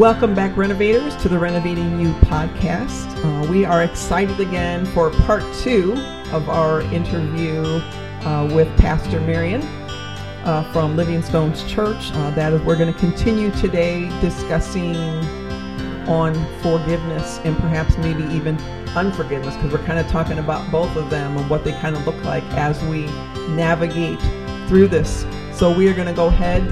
[0.00, 3.22] Welcome back, renovators, to the Renovating You podcast.
[3.22, 5.92] Uh, we are excited again for part two
[6.32, 7.60] of our interview
[8.24, 9.60] uh, with Pastor Marion
[10.46, 12.12] uh, from Living Stones Church.
[12.12, 14.96] Uh, that is, we're going to continue today discussing
[16.08, 16.32] on
[16.62, 18.58] forgiveness and perhaps maybe even
[18.96, 22.06] unforgiveness because we're kind of talking about both of them and what they kind of
[22.06, 23.04] look like as we
[23.54, 24.18] navigate
[24.66, 25.26] through this.
[25.52, 26.62] So we are going to go ahead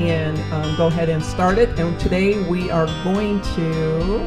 [0.00, 1.68] and um, go ahead and start it.
[1.78, 4.18] And today we are going to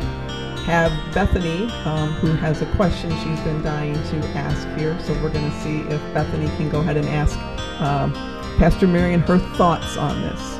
[0.66, 4.98] have Bethany, um, who has a question she's been dying to ask here.
[5.02, 7.38] So we're going to see if Bethany can go ahead and ask
[7.82, 8.14] um,
[8.58, 10.60] Pastor Marion her thoughts on this.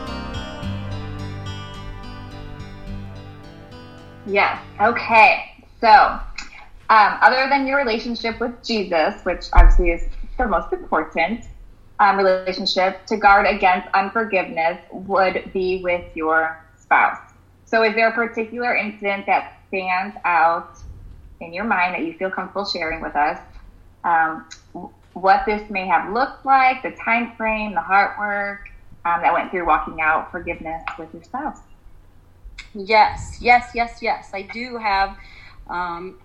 [4.26, 4.62] Yes.
[4.82, 5.66] Okay.
[5.80, 5.90] So,
[6.90, 11.46] um, other than your relationship with Jesus, which obviously is the most important,
[12.00, 17.18] um, relationship to guard against unforgiveness would be with your spouse.
[17.66, 20.78] So, is there a particular incident that stands out
[21.40, 23.40] in your mind that you feel comfortable sharing with us?
[24.04, 24.48] Um,
[25.14, 28.62] what this may have looked like, the time frame, the heart work
[29.06, 31.60] um, that went through walking out forgiveness with your spouse.
[32.74, 34.32] Yes, yes, yes, yes.
[34.34, 35.16] I do have
[35.68, 36.20] um,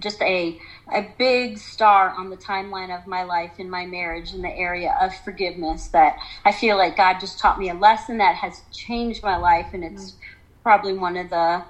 [0.00, 0.58] just a
[0.92, 4.96] a big star on the timeline of my life in my marriage in the area
[5.00, 9.22] of forgiveness that I feel like God just taught me a lesson that has changed
[9.22, 10.16] my life and it's
[10.64, 11.64] probably one of the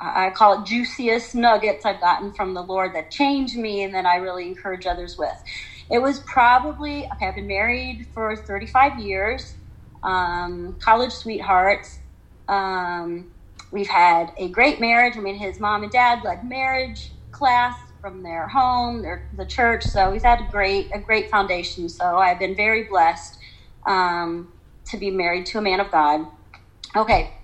[0.00, 4.06] I call it juiciest nuggets I've gotten from the Lord that changed me and that
[4.06, 5.34] I really encourage others with.
[5.90, 9.56] It was probably okay, I've been married for 35 years,
[10.04, 12.00] um, college sweethearts.
[12.48, 13.32] Um,
[13.70, 15.16] We've had a great marriage.
[15.16, 19.84] I mean, his mom and dad led marriage class from their home, their the church.
[19.84, 21.88] So we've had a great a great foundation.
[21.88, 23.38] So I've been very blessed
[23.86, 24.52] um,
[24.86, 26.26] to be married to a man of God.
[26.96, 27.34] Okay,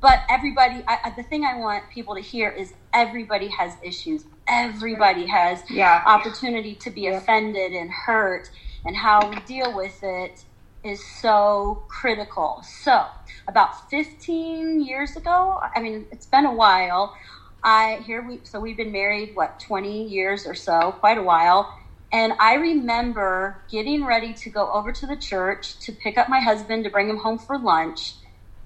[0.00, 4.24] but everybody, I, the thing I want people to hear is everybody has issues.
[4.48, 6.02] Everybody has yeah.
[6.06, 8.50] opportunity to be offended and hurt,
[8.84, 10.44] and how we deal with it
[10.84, 12.62] is so critical.
[12.82, 13.04] So,
[13.48, 17.14] about 15 years ago, I mean, it's been a while.
[17.62, 21.72] I here we so we've been married what 20 years or so, quite a while.
[22.12, 26.40] And I remember getting ready to go over to the church to pick up my
[26.40, 28.14] husband to bring him home for lunch.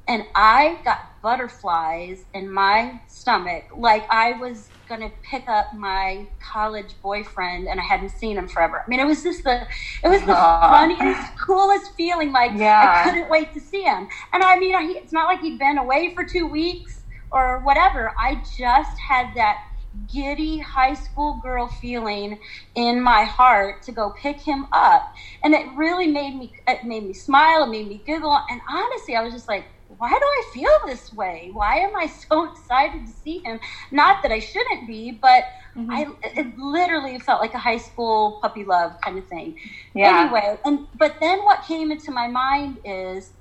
[0.08, 6.26] And I got butterflies in my stomach like I was going to pick up my
[6.40, 8.82] college boyfriend and I hadn't seen him forever.
[8.84, 9.66] I mean, it was just the,
[10.02, 12.32] it was the funniest, coolest feeling.
[12.32, 13.02] Like yeah.
[13.04, 14.08] I couldn't wait to see him.
[14.32, 18.12] And I mean, it's not like he'd been away for two weeks or whatever.
[18.18, 19.64] I just had that
[20.12, 22.38] giddy high school girl feeling
[22.74, 25.14] in my heart to go pick him up.
[25.42, 27.64] And it really made me, it made me smile.
[27.64, 28.38] It made me giggle.
[28.50, 29.64] And honestly, I was just like,
[29.98, 31.50] why do I feel this way?
[31.52, 33.60] Why am I so excited to see him?
[33.90, 35.44] Not that I shouldn't be, but
[35.76, 35.90] mm-hmm.
[35.90, 39.58] I it literally felt like a high school puppy love kind of thing.
[39.94, 40.22] Yeah.
[40.22, 43.32] Anyway, and but then what came into my mind is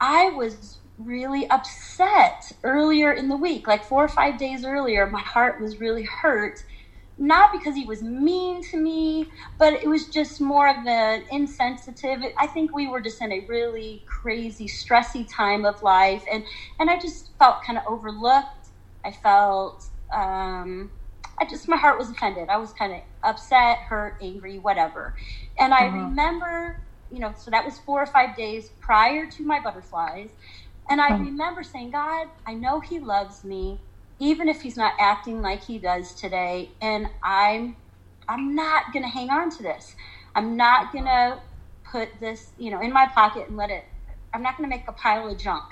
[0.00, 5.06] I was really upset earlier in the week, like four or five days earlier.
[5.06, 6.62] My heart was really hurt
[7.20, 12.22] not because he was mean to me, but it was just more of an insensitive.
[12.38, 16.42] I think we were just in a really crazy, stressy time of life, and
[16.80, 18.68] and I just felt kind of overlooked.
[19.04, 20.90] I felt, um,
[21.38, 22.48] I just my heart was offended.
[22.48, 25.14] I was kind of upset, hurt, angry, whatever.
[25.58, 25.96] And I uh-huh.
[25.98, 26.80] remember,
[27.12, 30.30] you know, so that was four or five days prior to my butterflies,
[30.88, 31.24] and I uh-huh.
[31.24, 33.78] remember saying, God, I know He loves me
[34.20, 37.74] even if he's not acting like he does today and i'm
[38.28, 39.96] i'm not going to hang on to this.
[40.36, 41.40] I'm not going to
[41.90, 43.84] put this you know in my pocket and let it
[44.32, 45.64] i'm not going to make a pile of junk.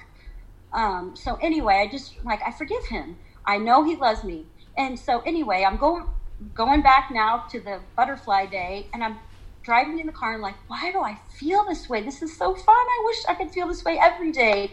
[0.72, 3.18] Um, so anyway i just like i forgive him.
[3.46, 4.46] I know he loves me.
[4.76, 6.06] And so anyway i'm going
[6.54, 9.18] going back now to the butterfly day and i'm
[9.62, 12.02] driving in the car and like why do i feel this way?
[12.02, 12.74] This is so fun.
[12.74, 14.72] I wish i could feel this way every day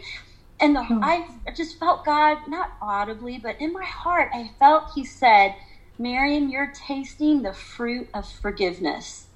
[0.60, 1.00] and the, hmm.
[1.02, 5.54] I just felt God, not audibly, but in my heart, I felt He said,
[5.98, 9.28] Marion, you're tasting the fruit of forgiveness.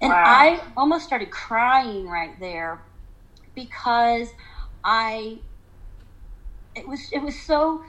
[0.00, 0.22] And wow.
[0.24, 2.82] I almost started crying right there
[3.54, 4.28] because
[4.84, 5.40] I,
[6.74, 7.82] it was, it was so,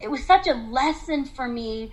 [0.00, 1.92] it was such a lesson for me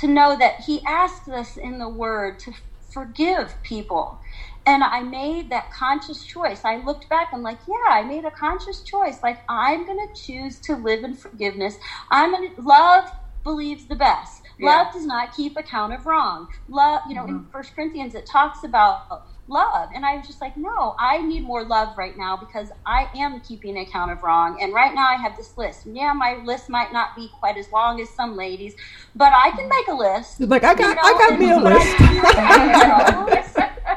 [0.00, 2.52] to know that He asked us in the Word to
[2.92, 4.20] forgive people
[4.66, 6.64] and I made that conscious choice.
[6.64, 9.22] I looked back, I'm like, yeah, I made a conscious choice.
[9.22, 11.76] Like, I'm going to choose to live in forgiveness.
[12.10, 13.10] I'm going to love
[13.44, 14.42] believes the best.
[14.58, 14.70] Yeah.
[14.70, 16.48] Love does not keep account of wrong.
[16.68, 17.36] Love, you know, mm-hmm.
[17.36, 19.90] in First Corinthians, it talks about love.
[19.94, 23.38] And I was just like, no, I need more love right now because I am
[23.40, 24.60] keeping account of wrong.
[24.60, 25.86] And right now I have this list.
[25.86, 28.74] Yeah, my list might not be quite as long as some ladies,
[29.14, 30.40] but I can make a list.
[30.40, 31.96] Like I got, you know, I got me a list.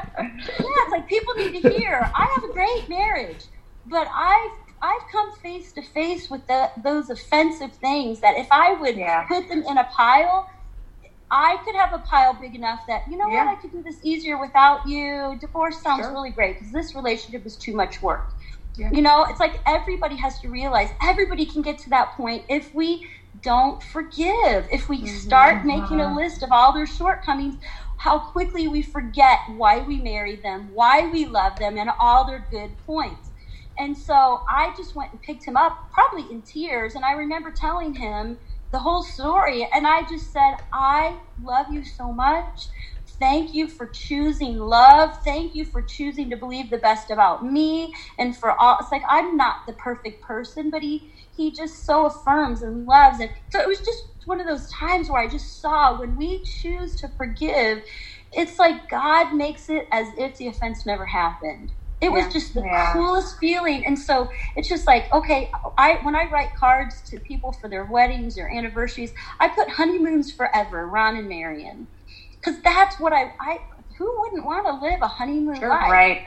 [0.46, 2.10] yeah, it's like people need to hear.
[2.14, 3.44] I have a great marriage,
[3.86, 4.52] but I've
[4.82, 9.26] I've come face to face with the, those offensive things that if I would yeah.
[9.26, 10.50] put them in a pile,
[11.30, 13.44] I could have a pile big enough that, you know yeah.
[13.44, 15.36] what, I could do this easier without you.
[15.40, 16.12] Divorce sounds sure.
[16.12, 18.32] really great because this relationship is too much work.
[18.76, 18.90] Yeah.
[18.90, 22.74] You know, it's like everybody has to realize everybody can get to that point if
[22.74, 23.06] we
[23.42, 24.66] don't forgive.
[24.72, 25.16] If we mm-hmm.
[25.16, 26.16] start making a uh-huh.
[26.16, 27.56] list of all their shortcomings,
[28.00, 32.46] how quickly we forget why we married them, why we love them, and all their
[32.50, 33.30] good points.
[33.78, 36.94] And so I just went and picked him up, probably in tears.
[36.94, 38.38] And I remember telling him,
[38.72, 39.68] the whole story.
[39.74, 42.68] And I just said, I love you so much.
[43.20, 45.12] Thank you for choosing love.
[45.24, 48.78] Thank you for choosing to believe the best about me and for all.
[48.80, 53.20] It's like I'm not the perfect person, but he he just so affirms and loves.
[53.20, 56.44] And so it was just one of those times where I just saw when we
[56.44, 57.84] choose to forgive,
[58.32, 61.72] it's like God makes it as if the offense never happened.
[62.02, 62.92] It was just the yeah.
[62.92, 63.86] coolest feeling.
[63.86, 67.84] And so it's just like, okay, I when I write cards to people for their
[67.84, 71.88] weddings or anniversaries, I put honeymoons forever, Ron and Marion.
[72.40, 73.58] Because that's what I, I
[73.98, 75.90] who wouldn't want to live a honeymoon sure, life?
[75.90, 76.26] Right.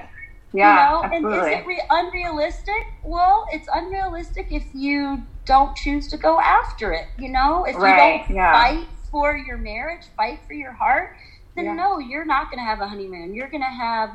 [0.54, 0.74] Yeah.
[0.74, 1.40] You know, absolutely.
[1.40, 2.84] and is it re- unrealistic?
[3.04, 7.08] Well, it's unrealistic if you don't choose to go after it.
[7.18, 8.22] You know, if right.
[8.22, 8.54] you don't yeah.
[8.54, 11.16] fight for your marriage, fight for your heart,
[11.56, 11.74] then yeah.
[11.74, 13.34] no, you're not going to have a honeymoon.
[13.34, 14.12] You're going to have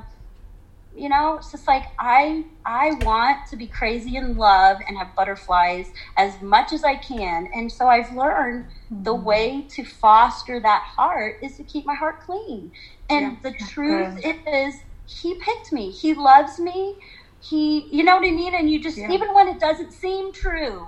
[0.98, 5.14] you know it's just like i i want to be crazy in love and have
[5.14, 9.02] butterflies as much as i can and so i've learned mm-hmm.
[9.04, 12.70] the way to foster that heart is to keep my heart clean
[13.08, 13.50] and yeah.
[13.50, 14.74] the truth is
[15.06, 16.96] he picked me he loves me
[17.40, 19.10] he you know what i mean and you just yeah.
[19.10, 20.86] even when it doesn't seem true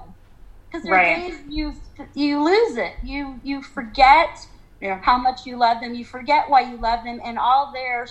[0.67, 1.17] because there right.
[1.17, 1.75] are days you
[2.15, 4.47] you lose it you you forget
[4.81, 5.01] yeah.
[5.03, 8.07] how much you love them you forget why you love them and all their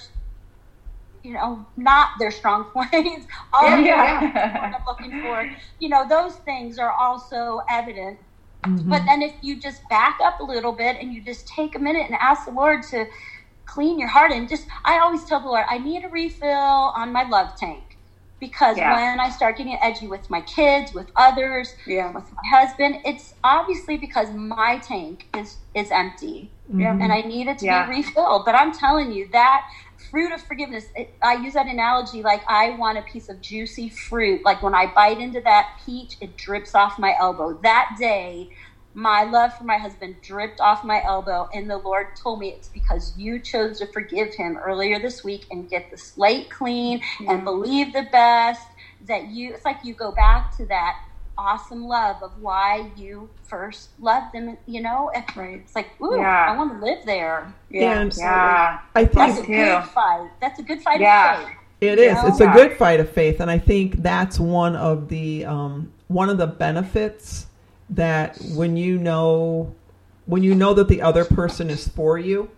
[1.24, 3.28] you know, not their strong points.
[3.54, 4.74] All yeah.
[4.76, 5.50] I'm looking for,
[5.80, 8.20] you know, those things are also evident.
[8.64, 8.90] Mm-hmm.
[8.90, 11.80] But then if you just back up a little bit and you just take a
[11.80, 13.06] minute and ask the Lord to
[13.66, 17.12] clean your heart and just, I always tell the Lord, I need a refill on
[17.14, 17.84] my love tank.
[18.40, 18.96] Because yeah.
[18.96, 22.10] when I start getting edgy with my kids, with others, yeah.
[22.12, 27.02] with my husband, it's obviously because my tank is is empty, mm-hmm.
[27.02, 28.46] and I need it to be refilled.
[28.46, 29.66] But I'm telling you that
[30.10, 33.90] fruit of forgiveness it, i use that analogy like i want a piece of juicy
[33.90, 38.50] fruit like when i bite into that peach it drips off my elbow that day
[38.94, 42.70] my love for my husband dripped off my elbow and the lord told me it's
[42.70, 47.30] because you chose to forgive him earlier this week and get the slate clean mm-hmm.
[47.30, 48.68] and believe the best
[49.06, 50.98] that you it's like you go back to that
[51.40, 54.58] awesome love of why you first loved them.
[54.68, 55.62] You know, right.
[55.64, 56.52] it's like, ooh, yeah.
[56.52, 57.54] I want to live there.
[57.70, 58.80] Yeah, and yeah.
[58.94, 60.30] I think that's a good fight.
[60.42, 61.40] That's a good fight yeah.
[61.40, 61.56] of faith.
[61.82, 62.14] It is.
[62.16, 62.28] Know?
[62.28, 66.30] It's a good fight of faith, and I think that's one of the um, one
[66.30, 67.48] of the benefits
[67.92, 69.74] that when you know
[70.26, 72.50] when you know that the other person is for you.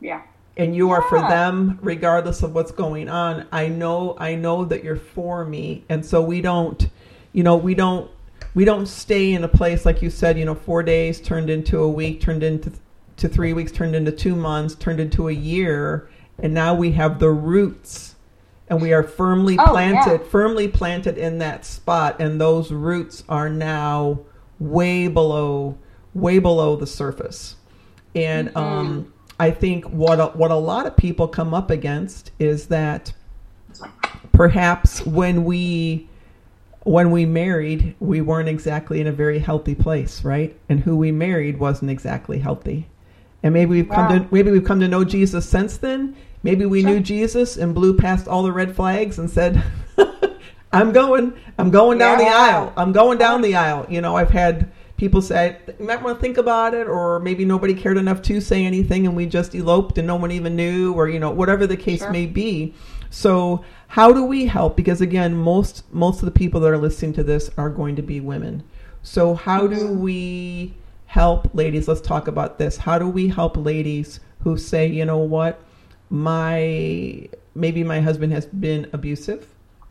[0.00, 0.22] Yeah.
[0.56, 0.96] And you yeah.
[0.96, 3.46] are for them regardless of what's going on.
[3.50, 6.88] I know I know that you're for me and so we don't
[7.32, 8.10] you know, we don't
[8.54, 11.78] we don't stay in a place like you said, you know, 4 days turned into
[11.80, 12.72] a week, turned into
[13.16, 16.08] to 3 weeks, turned into 2 months, turned into a year,
[16.38, 18.16] and now we have the roots
[18.68, 20.28] and we are firmly oh, planted, yeah.
[20.28, 24.20] firmly planted in that spot and those roots are now
[24.58, 25.76] way below
[26.14, 27.56] way below the surface.
[28.14, 28.58] And mm-hmm.
[28.58, 33.12] um I think what a, what a lot of people come up against is that
[34.32, 36.08] perhaps when we
[36.84, 40.56] when we married, we weren't exactly in a very healthy place, right?
[40.68, 42.88] And who we married wasn't exactly healthy.
[43.42, 44.08] And maybe we've wow.
[44.08, 46.16] come to maybe we've come to know Jesus since then.
[46.42, 46.90] Maybe we sure.
[46.90, 49.62] knew Jesus and blew past all the red flags and said,
[50.72, 52.24] "I'm going, I'm going down yeah.
[52.24, 52.72] the aisle.
[52.76, 56.20] I'm going down the aisle." You know, I've had people say, "You might want to
[56.20, 59.98] think about it," or maybe nobody cared enough to say anything, and we just eloped
[59.98, 62.10] and no one even knew, or you know, whatever the case sure.
[62.10, 62.74] may be.
[63.12, 64.74] So how do we help?
[64.74, 68.02] Because again, most most of the people that are listening to this are going to
[68.02, 68.62] be women.
[69.02, 70.00] So how do mm-hmm.
[70.00, 70.74] we
[71.06, 71.88] help ladies?
[71.88, 72.78] Let's talk about this.
[72.78, 75.62] How do we help ladies who say, you know what,
[76.08, 79.46] my maybe my husband has been abusive.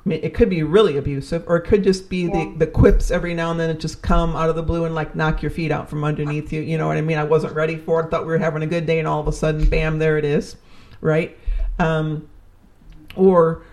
[0.08, 2.32] It could be really abusive, or it could just be yeah.
[2.32, 4.96] the, the quips every now and then that just come out of the blue and
[4.96, 6.62] like knock your feet out from underneath you.
[6.62, 7.20] You know what I mean?
[7.20, 8.10] I wasn't ready for it.
[8.10, 10.26] Thought we were having a good day, and all of a sudden, bam, there it
[10.26, 10.56] is,
[11.02, 11.38] right?
[11.78, 12.28] Um,
[13.16, 13.64] or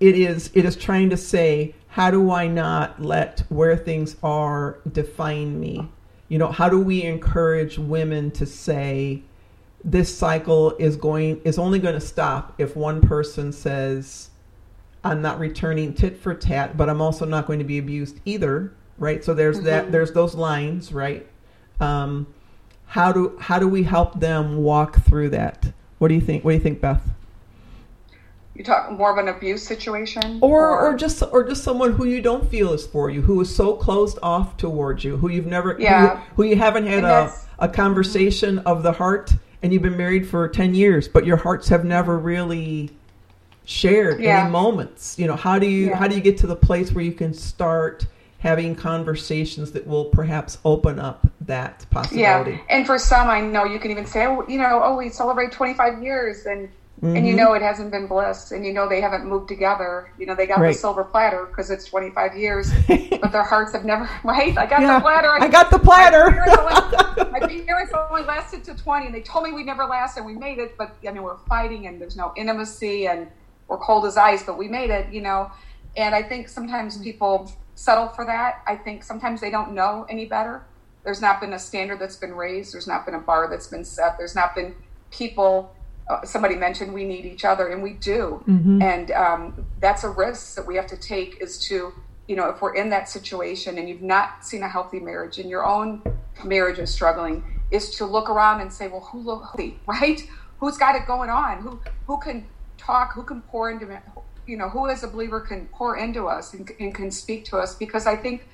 [0.00, 4.80] it is it is trying to say how do I not let where things are
[4.90, 5.88] define me?
[6.28, 9.22] You know, how do we encourage women to say
[9.84, 14.30] this cycle is going is only going to stop if one person says
[15.04, 18.72] I'm not returning tit for tat, but I'm also not going to be abused either,
[18.98, 19.22] right?
[19.22, 19.66] So there's mm-hmm.
[19.66, 21.26] that there's those lines, right?
[21.78, 22.26] Um,
[22.86, 25.72] how do how do we help them walk through that?
[25.98, 26.44] What do you think?
[26.44, 27.02] What do you think, Beth?
[28.54, 32.04] You talk more of an abuse situation, or, or, or just or just someone who
[32.04, 35.46] you don't feel is for you, who is so closed off towards you, who you've
[35.46, 36.18] never, yeah.
[36.36, 38.68] who, who you haven't had a, a conversation mm-hmm.
[38.68, 39.32] of the heart,
[39.62, 42.90] and you've been married for ten years, but your hearts have never really
[43.64, 44.42] shared yeah.
[44.42, 45.18] any moments.
[45.18, 45.96] You know, how do you yeah.
[45.96, 48.06] how do you get to the place where you can start
[48.38, 52.52] having conversations that will perhaps open up that possibility?
[52.52, 55.08] Yeah, and for some, I know you can even say, oh, you know, oh, we
[55.08, 56.68] celebrate 25 years, and
[57.02, 57.16] Mm-hmm.
[57.16, 57.44] and you mm-hmm.
[57.44, 60.12] know it hasn't been bliss and you know they haven't moved together.
[60.18, 60.72] You know they got right.
[60.72, 64.56] the silver platter because it's 25 years but their hearts have never right?
[64.56, 65.28] I got yeah, the platter.
[65.28, 66.30] I, I got the platter.
[67.30, 70.34] My parents, only, lasted to 20 and they told me we'd never last and we
[70.34, 73.28] made it but i mean we're fighting and there's no intimacy and
[73.68, 75.50] we're cold as ice but we made it you know?
[75.96, 78.62] And i think sometimes people settle for that.
[78.66, 80.64] I think sometimes they don't know any better.
[81.02, 82.72] There's not been a standard that's been raised.
[82.72, 84.16] There's not been a bar that's been set.
[84.16, 84.74] There's not been
[85.10, 85.73] people
[86.08, 88.42] uh, somebody mentioned we need each other, and we do.
[88.46, 88.82] Mm-hmm.
[88.82, 91.92] And um, that's a risk that we have to take is to,
[92.28, 95.48] you know, if we're in that situation and you've not seen a healthy marriage and
[95.48, 96.02] your own
[96.44, 99.54] marriage is struggling, is to look around and say, well, who look
[99.86, 100.20] right?
[100.60, 101.62] Who's got it going on?
[101.62, 102.46] Who who can
[102.76, 103.14] talk?
[103.14, 104.00] Who can pour into?
[104.46, 107.56] You know, who as a believer can pour into us and, and can speak to
[107.56, 107.74] us?
[107.74, 108.46] Because I think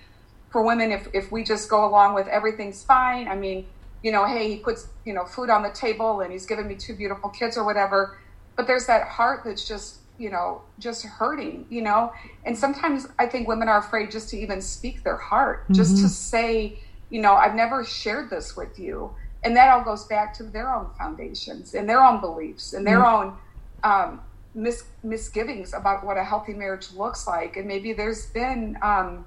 [0.50, 3.66] for women, if if we just go along with everything's fine, I mean
[4.02, 6.74] you know, hey, he puts, you know, food on the table and he's given me
[6.74, 8.18] two beautiful kids or whatever.
[8.56, 12.12] But there's that heart that's just, you know, just hurting, you know?
[12.44, 15.74] And sometimes I think women are afraid just to even speak their heart, mm-hmm.
[15.74, 16.78] just to say,
[17.10, 19.14] you know, I've never shared this with you.
[19.42, 23.00] And that all goes back to their own foundations and their own beliefs and their
[23.00, 23.28] mm-hmm.
[23.28, 23.36] own
[23.82, 24.20] um,
[24.54, 27.56] mis- misgivings about what a healthy marriage looks like.
[27.56, 29.26] And maybe there's been um,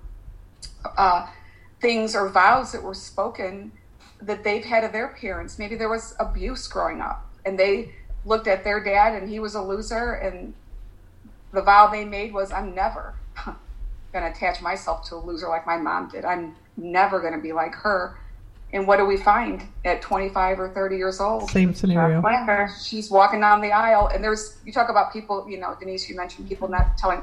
[0.98, 1.28] uh,
[1.82, 3.72] things or vows that were spoken
[4.26, 5.60] that they've had of their parents.
[5.60, 7.94] Maybe there was abuse growing up and they
[8.26, 10.54] looked at their dad and he was a loser and
[11.52, 13.16] the vow they made was I'm never
[14.14, 16.26] going to attach myself to a loser like my mom did.
[16.26, 18.18] I'm never going to be like her.
[18.72, 21.50] And what do we find at 25 or 30 years old?
[21.50, 22.22] Same scenario.
[22.84, 26.16] She's walking down the aisle, and there's, you talk about people, you know, Denise, you
[26.16, 27.22] mentioned people not telling,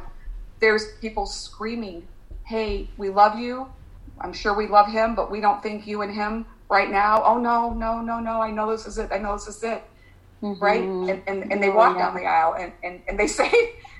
[0.60, 2.06] there's people screaming,
[2.44, 3.66] Hey, we love you.
[4.20, 7.22] I'm sure we love him, but we don't think you and him right now.
[7.24, 8.40] Oh no, no, no, no!
[8.40, 9.10] I know this is it.
[9.12, 9.82] I know this is it.
[10.42, 10.64] Mm-hmm.
[10.64, 10.82] Right?
[10.82, 12.06] And, and and they walk yeah.
[12.06, 13.52] down the aisle and, and, and they say,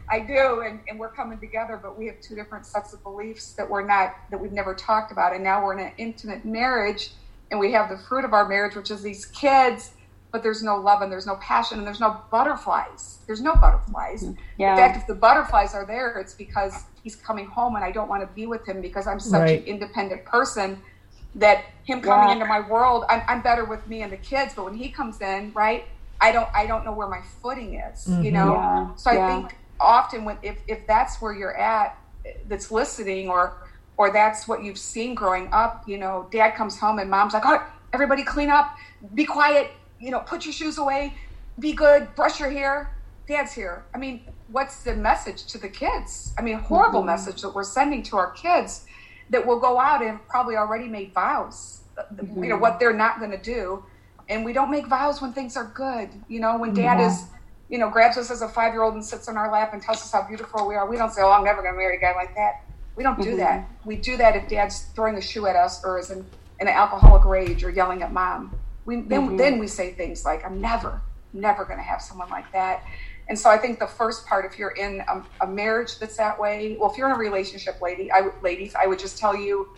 [0.08, 3.52] I do, and, and we're coming together, but we have two different sets of beliefs
[3.52, 5.34] that we're not that we've never talked about.
[5.34, 7.12] And now we're in an intimate marriage
[7.50, 9.92] and we have the fruit of our marriage, which is these kids,
[10.32, 13.18] but there's no love and there's no passion and there's no butterflies.
[13.26, 14.24] There's no butterflies.
[14.58, 14.72] Yeah.
[14.72, 18.08] In fact, if the butterflies are there, it's because he's coming home and I don't
[18.08, 19.60] want to be with him because I'm such right.
[19.60, 20.80] an independent person
[21.37, 22.34] that him coming yeah.
[22.34, 24.54] into my world, I'm, I'm, better with me and the kids.
[24.54, 25.84] But when he comes in, right,
[26.20, 28.22] I don't I don't know where my footing is, mm-hmm.
[28.22, 28.54] you know.
[28.54, 28.94] Yeah.
[28.96, 31.96] So I think often when if if that's where you're at,
[32.49, 33.54] that's listening, or
[33.96, 37.42] or that's what you've seen growing up, you know, dad comes home and mom's like,
[37.44, 38.76] oh, everybody clean up,
[39.14, 41.14] be quiet, you know, put your shoes away,
[41.58, 42.96] be good, brush your hair.
[43.28, 43.84] Dad's here.
[43.94, 46.32] I mean, what's the message to the kids?
[46.38, 47.08] I mean, horrible mm-hmm.
[47.08, 48.87] message that we're sending to our kids
[49.30, 52.42] that will go out and probably already made vows, mm-hmm.
[52.42, 53.84] you know, what they're not going to do.
[54.28, 56.10] And we don't make vows when things are good.
[56.28, 57.08] You know, when dad yeah.
[57.08, 57.25] is,
[57.68, 59.82] you know, grabs us as a five year old and sits on our lap and
[59.82, 61.96] tells us how beautiful we are, we don't say, oh, I'm never going to marry
[61.96, 62.62] a guy like that.
[62.96, 63.38] We don't do mm-hmm.
[63.38, 63.68] that.
[63.84, 66.18] We do that if dad's throwing a shoe at us or is in,
[66.60, 68.54] in an alcoholic rage or yelling at mom.
[68.84, 69.37] We, then, mm-hmm.
[69.37, 71.00] then we say things like, I'm never,
[71.32, 72.84] never going to have someone like that.
[73.30, 76.38] And so I think the first part, if you're in a, a marriage that's that
[76.38, 79.68] way, well, if you're in a relationship, lady, I, ladies, I would just tell you,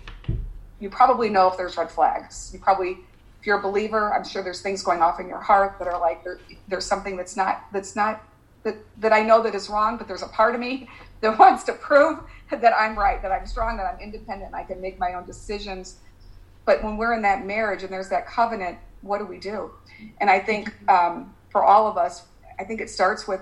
[0.80, 2.50] you probably know if there's red flags.
[2.54, 2.96] You probably,
[3.38, 6.00] if you're a believer, I'm sure there's things going off in your heart that are
[6.00, 8.24] like there, there's something that's not that's not
[8.62, 10.88] that that I know that is wrong, but there's a part of me
[11.20, 14.64] that wants to prove that I'm right, that I'm strong, that I'm independent, and I
[14.64, 15.96] can make my own decisions.
[16.64, 19.72] But when we're in that marriage and there's that covenant, what do we do?
[20.22, 22.22] And I think um, for all of us,
[22.62, 23.40] I think it starts with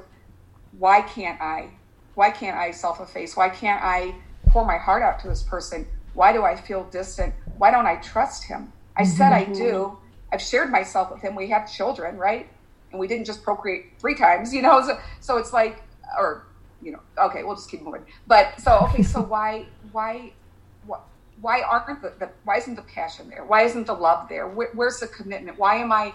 [0.79, 1.69] why can't I?
[2.15, 3.37] Why can't I self efface?
[3.37, 4.15] Why can't I
[4.49, 5.87] pour my heart out to this person?
[6.15, 7.35] Why do I feel distant?
[7.59, 8.73] Why don't I trust him?
[8.97, 9.11] I mm-hmm.
[9.11, 9.99] said I do.
[10.33, 11.35] I've shared myself with him.
[11.35, 12.49] We have children, right?
[12.93, 14.81] And we didn't just procreate three times, you know?
[14.87, 15.83] So, so it's like,
[16.19, 16.47] or
[16.81, 18.07] you know, okay, we'll just keep moving.
[18.27, 20.33] But so okay, so why why
[20.87, 21.01] why
[21.43, 23.45] why aren't the, the why isn't the passion there?
[23.45, 24.49] Why isn't the love there?
[24.49, 25.59] Where, where's the commitment?
[25.59, 26.15] Why am I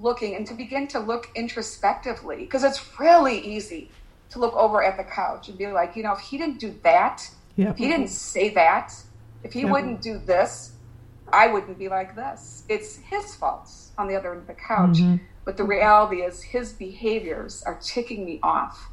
[0.00, 3.90] looking and to begin to look introspectively because it's really easy
[4.30, 6.74] to look over at the couch and be like, you know, if he didn't do
[6.82, 7.70] that, Yeah.
[7.70, 8.94] if he didn't say that,
[9.42, 9.72] if he Yeah.
[9.72, 10.72] wouldn't do this,
[11.32, 12.64] I wouldn't be like this.
[12.68, 14.98] It's his faults on the other end of the couch.
[14.98, 15.20] Mhm.
[15.44, 18.88] But the reality is his behaviors are ticking me off.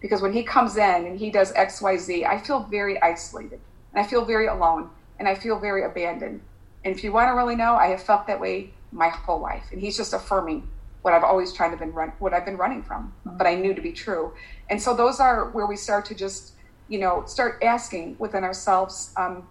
[0.00, 3.60] Because when he comes in and he does XYZ, I feel very isolated
[3.92, 6.40] and I feel very alone and I feel very abandoned.
[6.84, 9.64] And if you want to really know, I have felt that way my whole life.
[9.72, 10.68] And he's just affirming
[11.02, 13.72] what I've always tried to been run, what I've been running from, but I knew
[13.72, 14.32] to be true.
[14.68, 16.52] And so those are where we start to just,
[16.88, 19.46] you know, start asking within ourselves, um,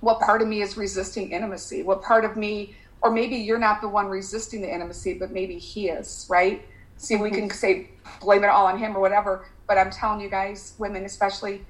[0.00, 1.82] what part of me is resisting intimacy?
[1.82, 5.58] What part of me, or maybe you're not the one resisting the intimacy, but maybe
[5.58, 6.64] he is, right?
[6.96, 7.90] See, we can say
[8.20, 11.64] blame it all on him or whatever, but I'm telling you guys, women especially,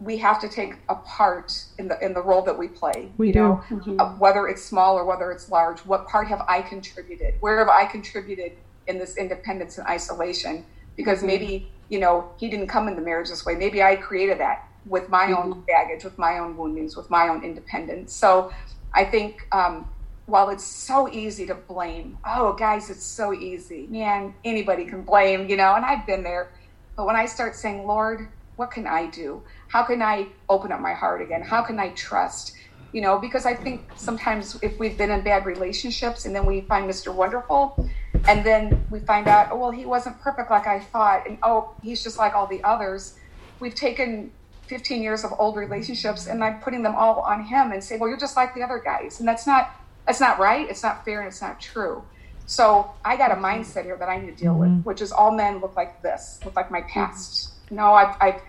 [0.00, 3.12] we have to take a part in the in the role that we play.
[3.18, 3.38] We you do.
[3.40, 4.00] know, Mhm.
[4.00, 5.80] uh, whether it's small or whether it's large.
[5.80, 7.34] What part have I contributed?
[7.40, 8.52] Where have I contributed
[8.86, 10.64] in this independence and isolation?
[10.96, 13.54] Because maybe you know he didn't come into marriage this way.
[13.54, 17.44] Maybe I created that with my own baggage, with my own woundings, with my own
[17.44, 18.14] independence.
[18.14, 18.50] So
[18.94, 19.86] I think um,
[20.26, 24.34] while it's so easy to blame, oh guys, it's so easy, man.
[24.44, 26.50] Anybody can blame, you know, and I've been there.
[26.96, 29.42] But when I start saying, Lord, what can I do?
[29.70, 31.42] How can I open up my heart again?
[31.42, 32.56] How can I trust?
[32.92, 36.62] You know, because I think sometimes if we've been in bad relationships and then we
[36.62, 37.14] find Mr.
[37.14, 37.88] Wonderful,
[38.26, 41.72] and then we find out, oh, well, he wasn't perfect like I thought, and oh,
[41.84, 43.14] he's just like all the others.
[43.60, 44.32] We've taken
[44.66, 48.08] 15 years of old relationships and I'm putting them all on him and say, well,
[48.08, 49.20] you're just like the other guys.
[49.20, 49.70] And that's not,
[50.06, 50.68] that's not right.
[50.68, 52.02] It's not fair and it's not true.
[52.46, 54.80] So I got a mindset here that I need to deal with, mm-hmm.
[54.88, 57.50] which is all men look like this, look like my past.
[57.70, 58.42] No, I've, I've,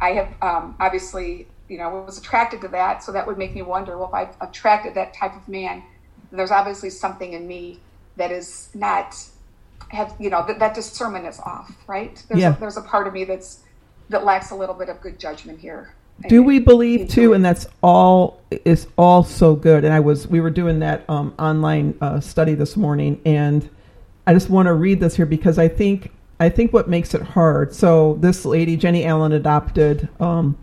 [0.00, 3.02] I have um, obviously, you know, was attracted to that.
[3.02, 5.82] So that would make me wonder, well, if I've attracted that type of man,
[6.32, 7.80] there's obviously something in me
[8.16, 9.16] that is not,
[9.88, 12.22] have, you know, that, that discernment is off, right?
[12.28, 12.56] There's, Yeah.
[12.56, 13.60] a, there's a part of me that's,
[14.08, 15.94] that lacks a little bit of good judgment here.
[16.28, 17.34] Do we believe too?
[17.34, 19.84] And that's all is all so good.
[19.84, 23.68] And I was we were doing that um, online uh, study this morning, and
[24.26, 27.22] I just want to read this here because I think I think what makes it
[27.22, 27.74] hard.
[27.74, 30.56] So this lady Jennie Allen adopted um,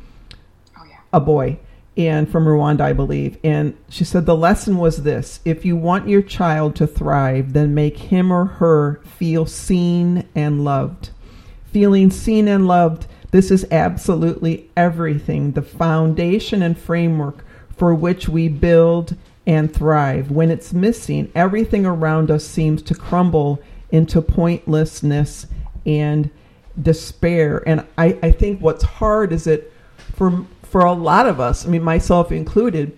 [0.77, 0.97] Oh yeah.
[1.11, 1.59] a boy
[1.95, 3.37] and from Rwanda, I believe.
[3.43, 7.73] And she said the lesson was this if you want your child to thrive, then
[7.73, 11.09] make him or her feel seen and loved.
[11.65, 17.43] Feeling seen and loved, this is absolutely everything, the foundation and framework
[17.75, 19.15] for which we build
[19.47, 20.29] and thrive.
[20.29, 23.59] When it's missing, everything around us seems to crumble
[23.91, 25.47] into pointlessness
[25.85, 26.29] and
[26.81, 27.63] despair.
[27.67, 29.71] And I, I think what's hard is that
[30.15, 32.97] for for a lot of us, I mean myself included,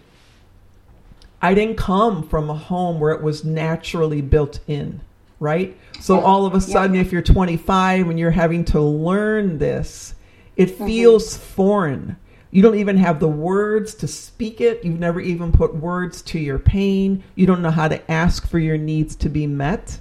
[1.41, 5.01] I didn't come from a home where it was naturally built in,
[5.39, 5.77] right?
[5.99, 10.15] So all of a sudden if you're 25 and you're having to learn this,
[10.55, 10.85] it mm-hmm.
[10.85, 12.15] feels foreign.
[12.51, 14.85] You don't even have the words to speak it.
[14.85, 17.21] You've never even put words to your pain.
[17.35, 19.99] You don't know how to ask for your needs to be met.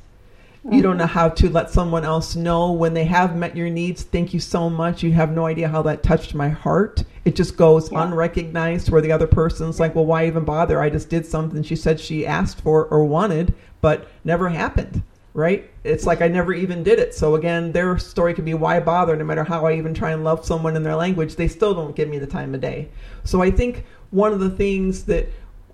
[0.70, 1.00] You don't mm-hmm.
[1.00, 4.02] know how to let someone else know when they have met your needs.
[4.02, 5.02] Thank you so much.
[5.02, 7.04] You have no idea how that touched my heart.
[7.26, 10.80] It just goes unrecognized where the other person's like, well, why even bother?
[10.80, 15.02] I just did something she said she asked for or wanted, but never happened.
[15.34, 15.68] Right?
[15.82, 17.12] It's like I never even did it.
[17.12, 19.16] So again, their story could be why bother?
[19.16, 21.96] No matter how I even try and love someone in their language, they still don't
[21.96, 22.88] give me the time of day.
[23.24, 25.26] So I think one of the things that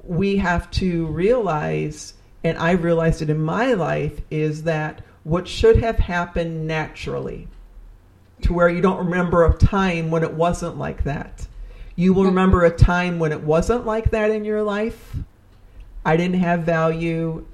[0.03, 5.76] we have to realize, and I realized it in my life, is that what should
[5.76, 7.48] have happened naturally,
[8.42, 11.46] to where you don't remember a time when it wasn't like that.
[11.96, 12.29] You will hmm.
[12.29, 15.16] remember a time when it wasn't like that in your life.
[16.05, 17.46] I didn't have value.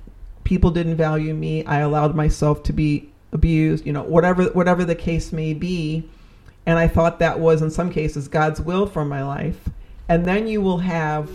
[0.44, 1.64] People didn't value me.
[1.64, 6.08] I allowed myself to be abused, you know, whatever whatever the case may be.
[6.64, 9.68] And I thought that was in some cases God's will for my life.
[10.08, 11.28] And then you will have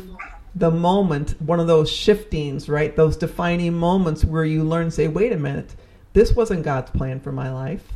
[0.56, 2.96] the moment, one of those shiftings, right?
[2.96, 5.76] Those defining moments where you learn, say, wait a minute,
[6.14, 7.88] this wasn't God's plan for my life.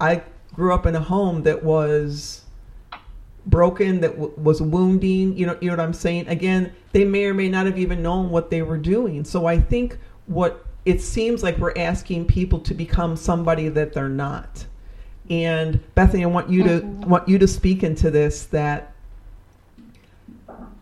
[0.00, 0.22] I
[0.54, 2.42] grew up in a home that was
[3.46, 5.36] broken, that w- was wounding.
[5.36, 6.28] You know, you know what I'm saying?
[6.28, 9.24] Again, they may or may not have even known what they were doing.
[9.24, 14.08] So I think what it seems like we're asking people to become somebody that they're
[14.08, 14.66] not.
[15.28, 17.10] And Bethany, I want you to mm-hmm.
[17.10, 18.94] want you to speak into this that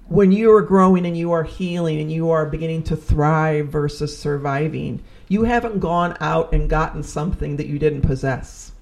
[0.09, 4.17] when you are growing and you are healing and you are beginning to thrive versus
[4.19, 8.73] surviving, you haven't gone out and gotten something that you didn't possess.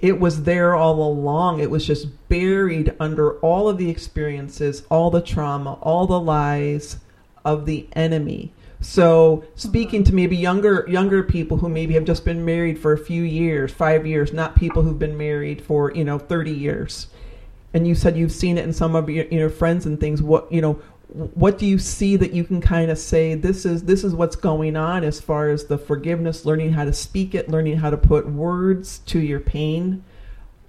[0.00, 1.60] it was there all along.
[1.60, 6.98] It was just buried under all of the experiences, all the trauma, all the lies
[7.44, 8.52] of the enemy.
[8.80, 12.98] So speaking to maybe younger younger people who maybe have just been married for a
[12.98, 17.06] few years, 5 years, not people who've been married for, you know, 30 years.
[17.76, 20.22] And you said you've seen it in some of your you know friends and things.
[20.22, 23.84] What, you know, what do you see that you can kind of say this is
[23.84, 27.48] this is what's going on as far as the forgiveness learning how to speak it
[27.48, 30.02] learning how to put words to your pain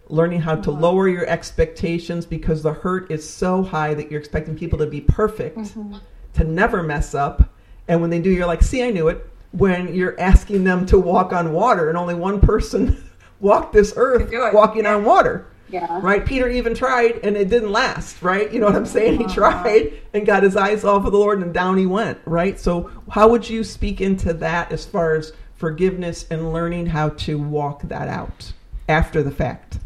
[0.09, 4.55] learning how to lower your expectations because the hurt is so high that you're expecting
[4.55, 5.95] people to be perfect mm-hmm.
[6.33, 7.49] to never mess up
[7.87, 10.99] and when they do you're like see i knew it when you're asking them to
[10.99, 14.93] walk on water and only one person walked this earth walking yeah.
[14.93, 15.99] on water yeah.
[16.01, 16.25] Right?
[16.25, 18.51] Peter even tried and it didn't last, right?
[18.51, 19.17] You know what I'm saying?
[19.17, 19.34] He uh-huh.
[19.34, 22.60] tried and got his eyes off of the Lord and down he went, right?
[22.60, 27.38] So, how would you speak into that as far as forgiveness and learning how to
[27.38, 28.53] walk that out
[28.88, 29.80] after the fact?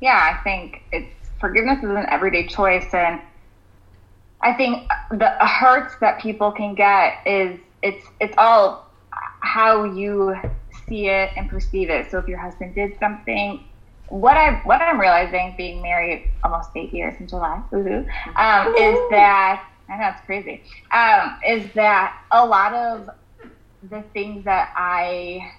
[0.00, 3.20] Yeah, I think it's forgiveness is an everyday choice and
[4.42, 8.90] I think the hurts that people can get is it's it's all
[9.40, 10.34] how you
[10.88, 12.10] see it and perceive it.
[12.10, 13.64] So if your husband did something
[14.12, 19.66] what I what I'm realizing, being married almost eight years in July, um, is that
[19.88, 20.62] I know it's crazy.
[20.90, 23.08] Um, is that a lot of
[23.88, 25.50] the things that I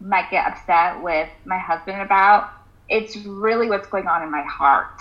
[0.00, 2.50] might get upset with my husband about,
[2.88, 5.00] it's really what's going on in my heart.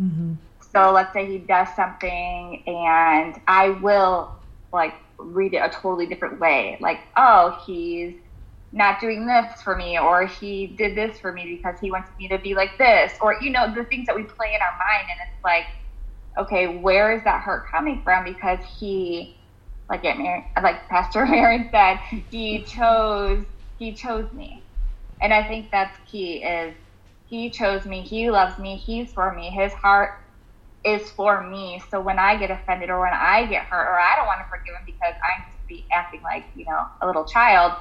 [0.00, 0.34] Mm-hmm.
[0.72, 4.32] So let's say he does something, and I will
[4.72, 6.78] like read it a totally different way.
[6.80, 8.14] Like, oh, he's
[8.72, 12.28] not doing this for me or he did this for me because he wants me
[12.28, 15.08] to be like this or you know the things that we play in our mind
[15.10, 15.64] and it's like
[16.38, 18.24] okay where is that hurt coming from?
[18.24, 19.36] Because he
[19.88, 20.16] like it
[20.62, 21.98] like pastor Aaron said
[22.30, 23.44] he chose
[23.78, 24.64] he chose me.
[25.20, 26.74] And i think that's key is
[27.24, 30.10] he chose me he loves me he's for me his heart
[30.84, 31.82] is for me.
[31.90, 34.46] So when i get offended or when i get hurt or i don't want to
[34.48, 37.72] forgive him because i'm just be acting like you know a little child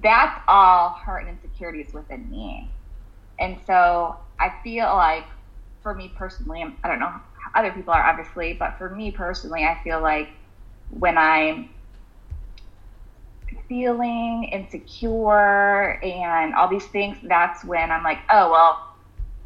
[0.00, 2.70] that's all hurt and insecurities within me.
[3.38, 5.24] And so I feel like
[5.82, 9.64] for me personally, I don't know how other people are obviously, but for me personally,
[9.64, 10.28] I feel like
[10.90, 11.70] when I'm
[13.68, 18.94] feeling insecure and all these things, that's when I'm like, oh, well,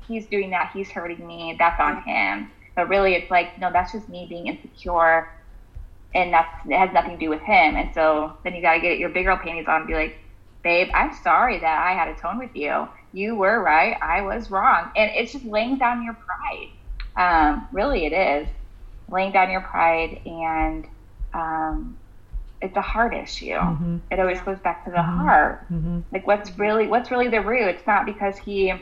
[0.06, 0.70] he's doing that.
[0.72, 1.56] He's hurting me.
[1.58, 2.50] That's on him.
[2.74, 5.32] But really, it's like, no, that's just me being insecure.
[6.14, 7.76] And that's, it has nothing to do with him.
[7.76, 10.16] And so then you got to get your big girl panties on and be like,
[10.66, 12.88] babe, I'm sorry that I had a tone with you.
[13.12, 13.96] You were right.
[14.02, 14.90] I was wrong.
[14.96, 16.70] And it's just laying down your pride.
[17.16, 18.48] Um, really, it is
[19.08, 20.20] laying down your pride.
[20.26, 20.84] And
[21.32, 21.96] um,
[22.60, 23.52] it's a heart issue.
[23.52, 23.98] Mm-hmm.
[24.10, 25.18] It always goes back to the mm-hmm.
[25.18, 25.72] heart.
[25.72, 26.00] Mm-hmm.
[26.10, 27.68] Like what's really, what's really the root?
[27.68, 28.74] It's not because he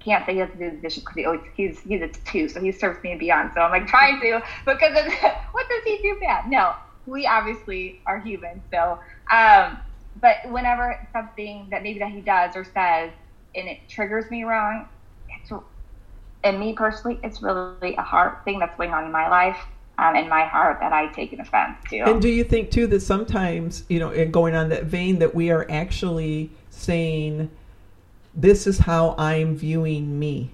[0.00, 2.48] can't say he has to do the dishes because he always he's he's a two,
[2.48, 3.52] so he serves me and beyond.
[3.54, 5.12] So I'm like trying to because of,
[5.52, 6.50] what does he do bad?
[6.50, 6.74] No,
[7.06, 8.60] we obviously are human.
[8.72, 8.98] So
[9.30, 9.78] um,
[10.22, 13.10] but whenever something that maybe that he does or says
[13.54, 14.88] and it triggers me wrong,
[15.28, 15.50] it's
[16.44, 19.58] and me personally, it's really a hard thing that's going on in my life.
[19.98, 21.98] Um, in my heart that I take an offense to.
[21.98, 25.34] And do you think too that sometimes, you know, in going on that vein, that
[25.34, 27.50] we are actually saying,
[28.34, 30.50] "This is how I'm viewing me,"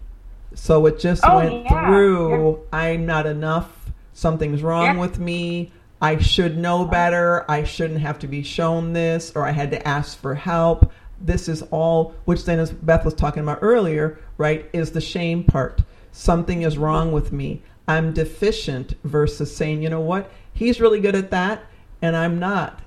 [0.55, 1.87] so it just oh, went yeah.
[1.87, 2.51] through.
[2.51, 2.79] Yeah.
[2.79, 3.91] I'm not enough.
[4.13, 5.01] Something's wrong yeah.
[5.01, 5.71] with me.
[6.01, 7.45] I should know better.
[7.51, 10.93] I shouldn't have to be shown this, or I had to ask for help.
[11.21, 15.43] This is all, which then, as Beth was talking about earlier, right, is the shame
[15.43, 15.83] part.
[16.13, 17.63] Something is wrong with me.
[17.89, 21.65] I'm deficient versus saying, you know what, he's really good at that,
[22.03, 22.81] and I'm not.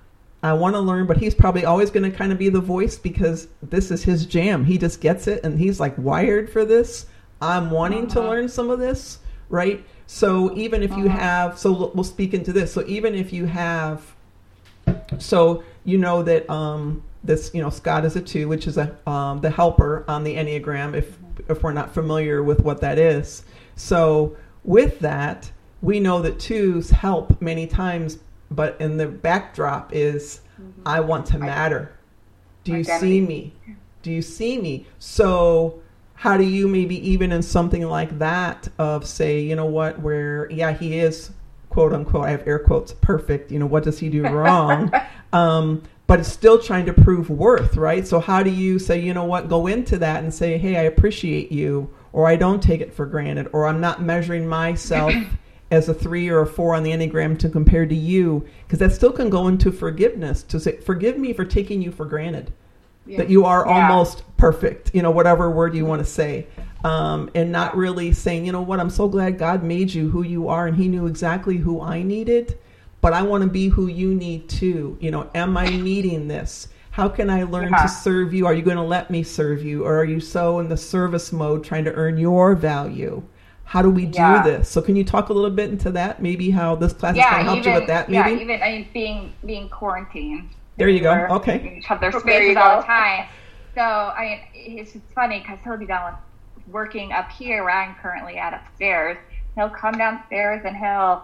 [0.43, 2.97] I want to learn, but he's probably always going to kind of be the voice
[2.97, 4.65] because this is his jam.
[4.65, 7.07] He just gets it, and he's like wired for this.
[7.41, 8.29] I'm wanting to uh-huh.
[8.29, 9.19] learn some of this,
[9.49, 9.83] right?
[10.13, 11.17] So even if you uh-huh.
[11.17, 12.73] have, so we'll speak into this.
[12.73, 14.13] So even if you have,
[15.19, 18.93] so you know that um, this, you know, Scott is a two, which is a
[19.09, 20.95] um, the helper on the Enneagram.
[20.95, 23.45] If if we're not familiar with what that is,
[23.77, 25.49] so with that,
[25.81, 28.19] we know that twos help many times,
[28.51, 30.81] but in the backdrop is, mm-hmm.
[30.85, 31.93] I want to matter.
[32.65, 33.53] Do you see me?
[34.03, 34.87] Do you see me?
[34.99, 35.81] So
[36.21, 40.47] how do you maybe even in something like that of say you know what where
[40.51, 41.31] yeah he is
[41.69, 44.91] quote unquote i have air quotes perfect you know what does he do wrong?
[45.33, 48.05] Um, but it's still trying to prove worth right?
[48.05, 50.81] So how do you say you know what go into that and say hey i
[50.81, 55.13] appreciate you or i don't take it for granted or i'm not measuring myself
[55.71, 58.45] as a three or a four on the enneagram to compare to you?
[58.67, 62.05] Because that still can go into forgiveness to say forgive me for taking you for
[62.05, 62.51] granted
[63.05, 63.17] yeah.
[63.17, 63.89] that you are yeah.
[63.89, 66.47] almost perfect, you know, whatever word you want to say.
[66.83, 70.23] Um, and not really saying, you know what, I'm so glad God made you who
[70.23, 72.57] you are and He knew exactly who I needed,
[73.01, 74.97] but I want to be who you need too.
[74.99, 76.69] You know, am I needing this?
[76.91, 78.45] How can I learn to serve you?
[78.45, 79.85] Are you going to let me serve you?
[79.85, 83.23] Or are you so in the service mode trying to earn your value?
[83.63, 84.43] How do we do yeah.
[84.43, 84.67] this?
[84.67, 86.21] So can you talk a little bit into that?
[86.21, 88.09] Maybe how this class yeah, is going to help you with that.
[88.09, 90.49] Maybe yeah, even I mean, being being quarantined.
[90.77, 91.13] There you go.
[91.29, 91.77] Okay.
[91.77, 93.27] Each other's spaces all the time.
[93.75, 96.15] So I mean, it's just funny because he'll be done
[96.55, 99.17] with working up here where I'm currently at upstairs.
[99.55, 101.23] He'll come downstairs and he'll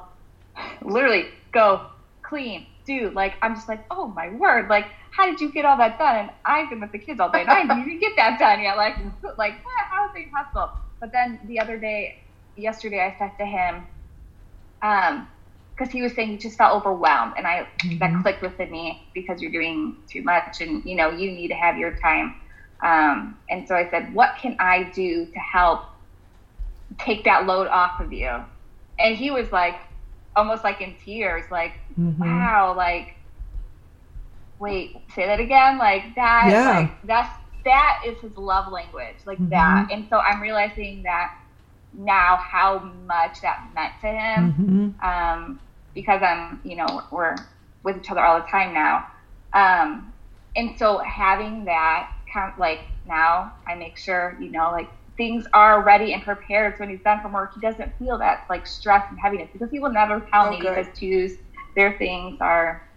[0.81, 1.87] literally go
[2.21, 5.77] clean, do like I'm just like, oh my word, like how did you get all
[5.77, 6.15] that done?
[6.15, 8.61] And I've been with the kids all day and I didn't even get that done
[8.61, 8.77] yet.
[8.77, 8.95] Like
[9.37, 9.53] like
[9.89, 10.71] how is it possible?
[10.99, 12.23] But then the other day
[12.55, 13.87] yesterday I said to him,
[14.81, 15.27] um,
[15.77, 17.99] because he was saying he just felt overwhelmed, and I mm-hmm.
[17.99, 21.55] that clicked within me because you're doing too much, and you know you need to
[21.55, 22.35] have your time.
[22.83, 25.85] Um, and so I said, what can I do to help
[26.99, 28.31] take that load off of you?
[28.99, 29.75] And he was like,
[30.35, 32.21] almost like in tears, like, mm-hmm.
[32.21, 33.15] wow, like,
[34.59, 36.79] wait, say that again, like that, yeah.
[36.79, 37.33] like that's
[37.65, 39.49] that is his love language, like mm-hmm.
[39.49, 39.91] that.
[39.91, 41.35] And so I'm realizing that
[41.93, 45.05] now how much that meant to him mm-hmm.
[45.05, 45.59] um,
[45.97, 47.35] because I'm, you know, we're
[47.81, 49.07] with each other all the time now.
[49.51, 50.13] Um,
[50.55, 55.47] and so having that kind of like now I make sure, you know, like things
[55.53, 56.75] are ready and prepared.
[56.75, 59.71] So when he's done from work, he doesn't feel that like stress and heaviness because
[59.71, 60.75] he will never tell oh, me good.
[60.75, 61.33] because twos,
[61.75, 62.87] their things are,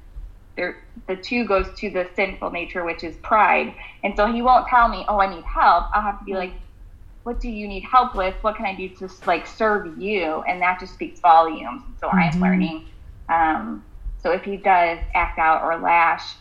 [0.57, 0.77] their,
[1.09, 3.75] the two goes to the sinful nature, which is pride.
[4.05, 5.87] And so he won't tell me, oh, I need help.
[5.95, 6.53] I'll have to be like,
[7.31, 8.35] what do you need help with?
[8.41, 10.43] What can I do to like serve you?
[10.49, 11.81] And that just speaks volumes.
[12.01, 12.19] So mm-hmm.
[12.19, 12.87] I'm learning.
[13.29, 13.85] Um,
[14.21, 16.35] so if he does act out or lash,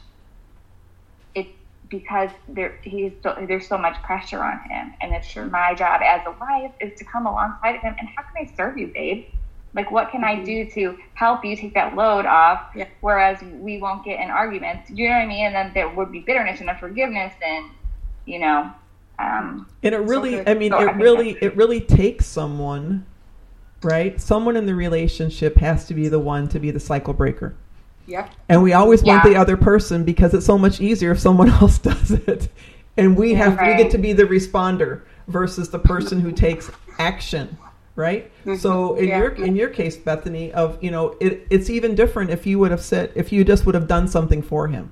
[1.36, 1.52] it's
[1.90, 5.46] because there he's so, there's so much pressure on him, and it's sure.
[5.46, 7.96] my job as a wife is to come alongside of him.
[8.00, 9.28] And how can I serve you, babe?
[9.76, 10.42] Like, what can mm-hmm.
[10.42, 12.72] I do to help you take that load off?
[12.76, 12.88] Yeah.
[13.02, 14.90] Whereas we won't get in arguments.
[14.90, 15.46] Do you know what I mean?
[15.46, 17.70] And then there would be bitterness and unforgiveness, and
[18.26, 18.72] you know,
[19.20, 23.06] um, and it really, so I mean, so it I really, it really takes someone,
[23.84, 24.20] right?
[24.20, 27.54] Someone in the relationship has to be the one to be the cycle breaker.
[28.08, 28.30] Yeah.
[28.48, 29.16] And we always yeah.
[29.16, 32.48] want the other person because it's so much easier if someone else does it.
[32.96, 33.78] And we have right.
[33.78, 37.58] we get to be the responder versus the person who takes action,
[37.96, 38.32] right?
[38.42, 38.56] Mm-hmm.
[38.56, 39.18] So in yeah.
[39.20, 42.72] your in your case, Bethany, of you know, it, it's even different if you would
[42.72, 44.92] have said if you just would have done something for him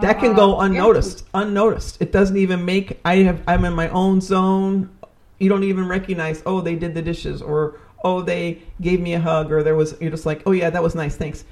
[0.00, 2.00] that can go uh, unnoticed unnoticed.
[2.00, 4.90] It doesn't even make i have i'm in my own zone.
[5.38, 9.20] You don't even recognize oh they did the dishes or oh they gave me a
[9.20, 11.44] hug or there was you're just like oh yeah that was nice thanks.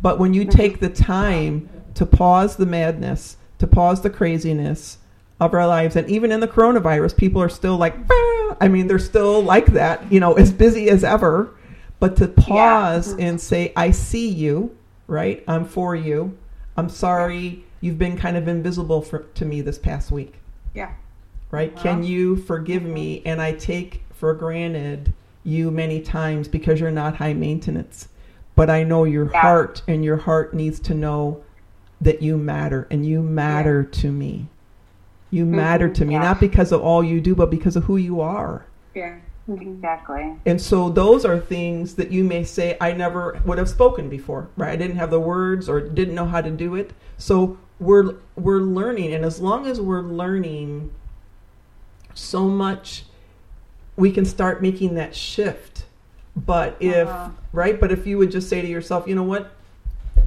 [0.00, 4.98] But when you take the time to pause the madness to pause the craziness
[5.40, 8.56] of our lives and even in the coronavirus people are still like bah!
[8.60, 11.54] i mean they're still like that you know as busy as ever.
[12.00, 13.26] But to pause yeah.
[13.26, 14.76] and say i see you
[15.08, 15.42] right?
[15.48, 16.36] I'm for you
[16.78, 20.34] I'm sorry you've been kind of invisible for, to me this past week.
[20.74, 20.92] Yeah.
[21.50, 21.74] Right?
[21.74, 23.20] Can you forgive me?
[23.26, 25.12] And I take for granted
[25.42, 28.08] you many times because you're not high maintenance.
[28.54, 29.40] But I know your yeah.
[29.40, 31.42] heart, and your heart needs to know
[32.00, 34.00] that you matter, and you matter yeah.
[34.00, 34.46] to me.
[35.30, 35.56] You mm-hmm.
[35.56, 36.22] matter to me, yeah.
[36.22, 38.66] not because of all you do, but because of who you are.
[38.94, 39.18] Yeah.
[39.48, 40.36] Exactly.
[40.44, 44.48] And so those are things that you may say, I never would have spoken before,
[44.56, 44.72] right?
[44.72, 46.92] I didn't have the words or didn't know how to do it.
[47.16, 50.92] So we're we're learning, and as long as we're learning
[52.14, 53.04] so much,
[53.96, 55.84] we can start making that shift.
[56.36, 57.30] But if uh-huh.
[57.52, 59.52] right, but if you would just say to yourself, you know what,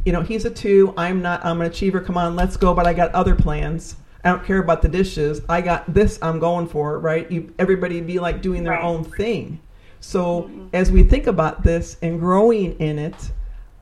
[0.05, 2.01] you know, he's a two, I'm not, I'm an achiever.
[2.01, 2.73] Come on, let's go.
[2.73, 5.41] But I got other plans I don't care about the dishes.
[5.49, 6.19] I got this.
[6.21, 7.29] I'm going for it, right.
[7.31, 8.83] You, everybody be like doing their right.
[8.83, 9.59] own thing.
[9.99, 10.67] So mm-hmm.
[10.73, 13.31] as we think about this and growing in it,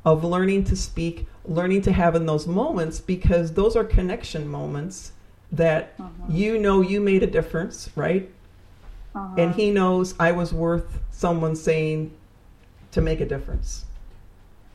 [0.06, 5.12] of learning to speak, learning to have in those moments, because those are connection moments
[5.52, 6.32] that mm-hmm.
[6.32, 8.30] you know you made a difference, right?
[9.16, 9.36] Uh-huh.
[9.38, 12.12] And he knows I was worth someone saying
[12.92, 13.86] to make a difference.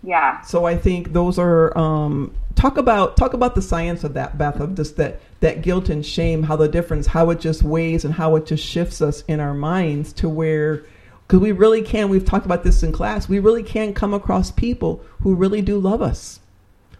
[0.02, 0.42] Yeah.
[0.42, 4.60] So I think those are um, talk about talk about the science of that, Beth,
[4.60, 8.14] of just that that guilt and shame, how the difference, how it just weighs and
[8.14, 10.84] how it just shifts us in our minds to where
[11.26, 12.08] because we really can.
[12.08, 13.28] We've talked about this in class.
[13.28, 16.40] We really can come across people who really do love us,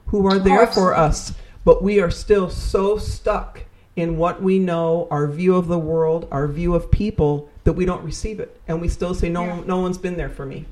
[0.09, 1.33] who are there for us,
[1.65, 3.65] but we are still so stuck
[3.97, 7.87] in what we know, our view of the world, our view of people, that we
[7.87, 9.63] don't receive it, and we still say, "No, yeah.
[9.65, 10.67] no one's been there for me."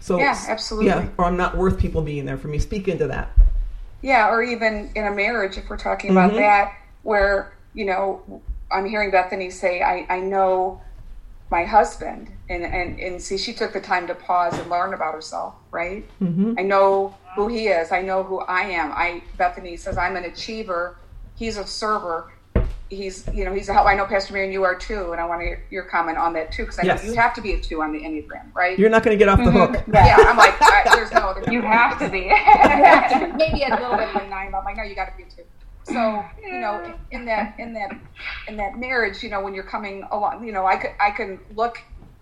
[0.00, 0.90] So yeah, absolutely.
[0.90, 2.58] Yeah, or I'm not worth people being there for me.
[2.58, 3.30] Speak into that.
[4.02, 6.40] Yeah, or even in a marriage, if we're talking about mm-hmm.
[6.40, 6.74] that,
[7.06, 10.80] where, you know, I'm hearing Bethany say, I, I know
[11.52, 15.14] my husband and, and, and see, she took the time to pause and learn about
[15.14, 16.04] herself, right?
[16.20, 16.54] Mm-hmm.
[16.58, 17.92] I know who he is.
[17.92, 18.90] I know who I am.
[18.90, 20.96] I, Bethany says, I'm an achiever.
[21.36, 22.32] He's a server
[22.88, 23.86] he's you know he's a help.
[23.86, 26.32] I know Pastor Marion you are too, and I want to get your comment on
[26.34, 27.02] that too because I yes.
[27.02, 28.78] know you have to be a two on the Enneagram, right?
[28.78, 29.82] You're not going to get off the hook.
[29.92, 31.50] yeah, I'm like I, there's no other.
[31.50, 32.26] You have to be.
[33.36, 35.24] Maybe a little bit of a nine, but I'm like no, you got to be
[35.24, 35.42] a two.
[35.86, 37.96] So you know, in that in that
[38.48, 41.40] in that marriage, you know, when you're coming along, you know, I could I can
[41.54, 41.78] look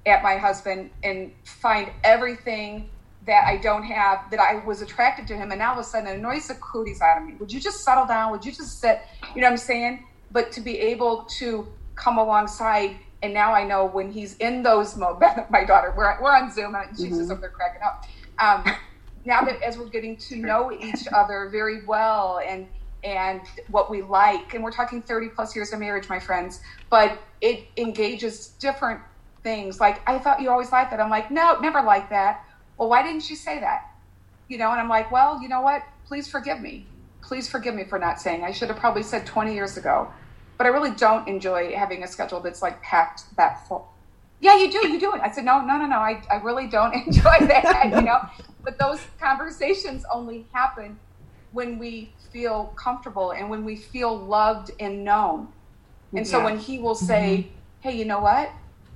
[0.07, 2.91] at my husband and find everything
[3.27, 5.89] that I don't have that I was attracted to him, and now all of a
[5.89, 7.35] sudden it annoys the cooties out of me.
[7.41, 8.31] Would you just settle down?
[8.33, 9.01] Would you just sit?
[9.35, 10.05] You know what I'm saying?
[10.35, 14.99] but to be able to come alongside and now I know when he's in those
[14.99, 15.41] moments.
[15.51, 17.19] My daughter, we're, we're on Zoom and she's mm-hmm.
[17.21, 18.05] just up there cracking up.
[18.39, 18.77] Um,
[19.25, 22.67] now that as we're getting to know each other very well and
[23.05, 27.19] and what we like, and we're talking 30 plus years of marriage, my friends, but
[27.41, 29.01] it engages different
[29.43, 29.81] things.
[29.81, 31.01] Like I thought you always liked that.
[31.01, 32.45] I'm like, no, never like that.
[32.79, 33.91] Well, why didn't you say that?
[34.49, 35.83] You know, and I'm like, well, you know what?
[36.07, 36.87] Please forgive me.
[37.23, 38.45] Please forgive me for not saying.
[38.45, 40.11] I should have probably said 20 years ago
[40.57, 43.91] but I really don't enjoy having a schedule that's like packed that full.
[44.41, 45.21] Yeah, you do, you do it.
[45.21, 45.97] I said, no, no, no, no.
[45.97, 48.21] I, I really don't enjoy that, you know.
[48.63, 50.99] But those conversations only happen
[51.53, 55.49] when we feel comfortable and when we feel loved and known.
[56.13, 56.33] And yeah.
[56.33, 57.89] so when he will say, mm-hmm.
[57.89, 58.51] "Hey, you know what?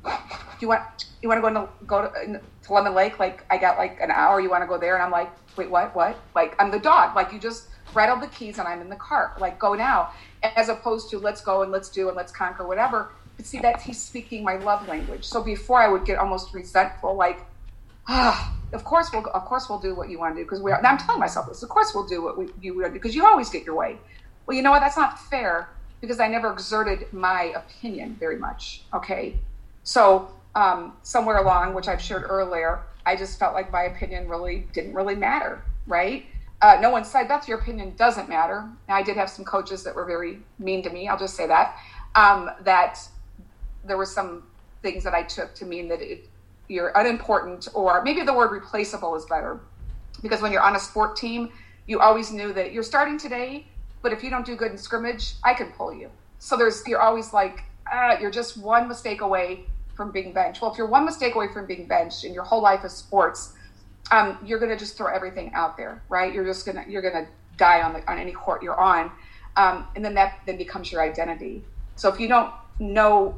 [0.05, 0.12] Do
[0.61, 3.18] you want you want to go to go to, to Lemon Lake?
[3.18, 4.40] Like I got like an hour.
[4.40, 5.94] You want to go there?" And I'm like, "Wait, what?
[5.94, 6.18] What?
[6.35, 7.16] Like I'm the dog.
[7.16, 9.35] Like you just rattled the keys and I'm in the car.
[9.40, 10.11] Like go now."
[10.42, 13.11] as opposed to let's go and let's do and let's conquer whatever.
[13.37, 15.24] But see, that he's speaking my love language.
[15.24, 17.46] So before I would get almost resentful, like,
[18.09, 20.73] ah, of course we'll, of course we'll do what you want to do because we
[20.73, 20.85] are.
[20.85, 21.62] I'm telling myself this.
[21.62, 23.75] Of course we'll do what we, you want to do because you always get your
[23.75, 23.99] way.
[24.47, 24.81] Well, you know what?
[24.81, 25.68] That's not fair
[26.01, 28.83] because I never exerted my opinion very much.
[28.94, 29.38] Okay,
[29.83, 34.66] so um, somewhere along, which I've shared earlier, I just felt like my opinion really
[34.73, 36.27] didn't really matter, right?
[36.61, 38.68] Uh, no one said, Beth, your opinion doesn't matter.
[38.88, 41.07] Now, I did have some coaches that were very mean to me.
[41.09, 41.77] I'll just say that.
[42.16, 42.99] Um, that
[43.85, 44.42] there were some
[44.83, 46.29] things that I took to mean that it,
[46.68, 49.61] you're unimportant, or maybe the word replaceable is better.
[50.22, 51.50] Because when you're on a sport team,
[51.87, 53.66] you always knew that you're starting today,
[54.02, 56.11] but if you don't do good in scrimmage, I can pull you.
[56.38, 59.64] So there's you're always like, ah, you're just one mistake away
[59.96, 60.61] from being benched.
[60.61, 63.54] Well, if you're one mistake away from being benched and your whole life is sports,
[64.11, 66.33] um, you're going to just throw everything out there, right?
[66.33, 67.26] You're just gonna you're gonna
[67.57, 69.11] die on the on any court you're on,
[69.57, 71.64] um, and then that then becomes your identity.
[71.96, 73.37] So if you don't know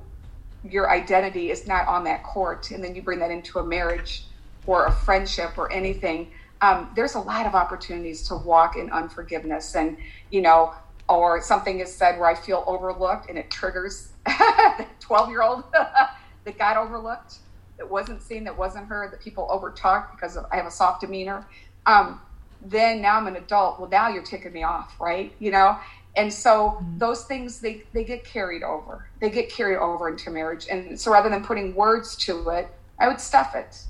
[0.68, 4.24] your identity is not on that court, and then you bring that into a marriage
[4.66, 9.74] or a friendship or anything, um, there's a lot of opportunities to walk in unforgiveness,
[9.74, 9.96] and
[10.30, 10.74] you know,
[11.08, 15.64] or something is said where I feel overlooked, and it triggers the 12 year old
[15.72, 17.38] that got overlooked
[17.80, 21.00] that wasn't seen, that wasn't heard, that people overtalk because of, I have a soft
[21.00, 21.46] demeanor.
[21.86, 22.20] Um,
[22.62, 23.80] then now I'm an adult.
[23.80, 25.32] Well, now you're ticking me off, right?
[25.38, 25.78] You know,
[26.16, 26.98] and so mm-hmm.
[26.98, 29.08] those things they they get carried over.
[29.20, 32.68] They get carried over into marriage, and so rather than putting words to it,
[32.98, 33.82] I would stuff it.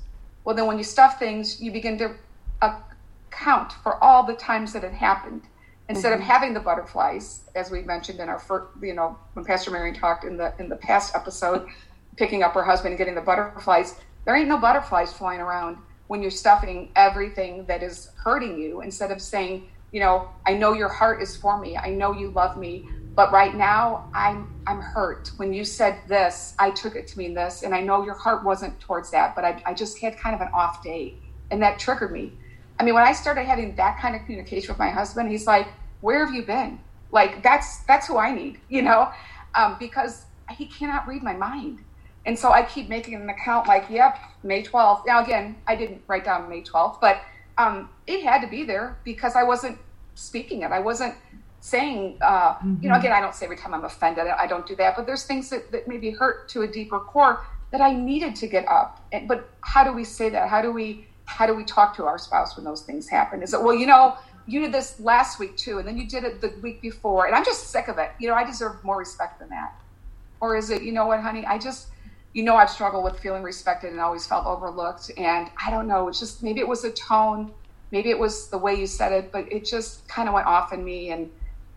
[0.43, 2.15] Well, then when you stuff things, you begin to
[2.61, 5.43] account for all the times that it happened
[5.89, 6.21] instead mm-hmm.
[6.21, 9.95] of having the butterflies, as we mentioned in our first, you know, when Pastor Marion
[9.95, 11.67] talked in the in the past episode
[12.17, 13.99] picking up her husband and getting the butterflies.
[14.25, 19.11] There ain't no butterflies flying around when you're stuffing everything that is hurting you instead
[19.11, 21.77] of saying, you know, I know your heart is for me.
[21.77, 25.31] I know you love me, but right now I'm I'm hurt.
[25.37, 28.43] When you said this, I took it to mean this, and I know your heart
[28.45, 31.15] wasn't towards that, but I, I just had kind of an off day,
[31.49, 32.33] and that triggered me.
[32.79, 35.67] I mean, when I started having that kind of communication with my husband, he's like,
[35.99, 36.79] "Where have you been?"
[37.11, 39.11] Like that's that's who I need, you know,
[39.55, 41.79] um, because he cannot read my mind.
[42.25, 45.05] And so I keep making an account like, yep, May 12th.
[45.07, 47.21] Now, again, I didn't write down May 12th, but
[47.57, 49.77] um, it had to be there because I wasn't
[50.15, 50.71] speaking it.
[50.71, 51.15] I wasn't
[51.59, 52.75] saying, uh, mm-hmm.
[52.81, 53.01] you know, mm-hmm.
[53.01, 55.49] again, I don't say every time I'm offended, I don't do that, but there's things
[55.49, 59.05] that, that maybe hurt to a deeper core that I needed to get up.
[59.11, 60.49] And, but how do we say that?
[60.49, 63.41] How do we, how do we talk to our spouse when those things happen?
[63.43, 66.23] Is it, well, you know, you did this last week too, and then you did
[66.23, 68.11] it the week before, and I'm just sick of it.
[68.19, 69.73] You know, I deserve more respect than that.
[70.41, 71.87] Or is it, you know what, honey, I just,
[72.33, 75.11] you know, I've struggled with feeling respected and always felt overlooked.
[75.17, 77.51] And I don't know, it's just maybe it was the tone,
[77.91, 80.71] maybe it was the way you said it, but it just kind of went off
[80.71, 81.29] in me and,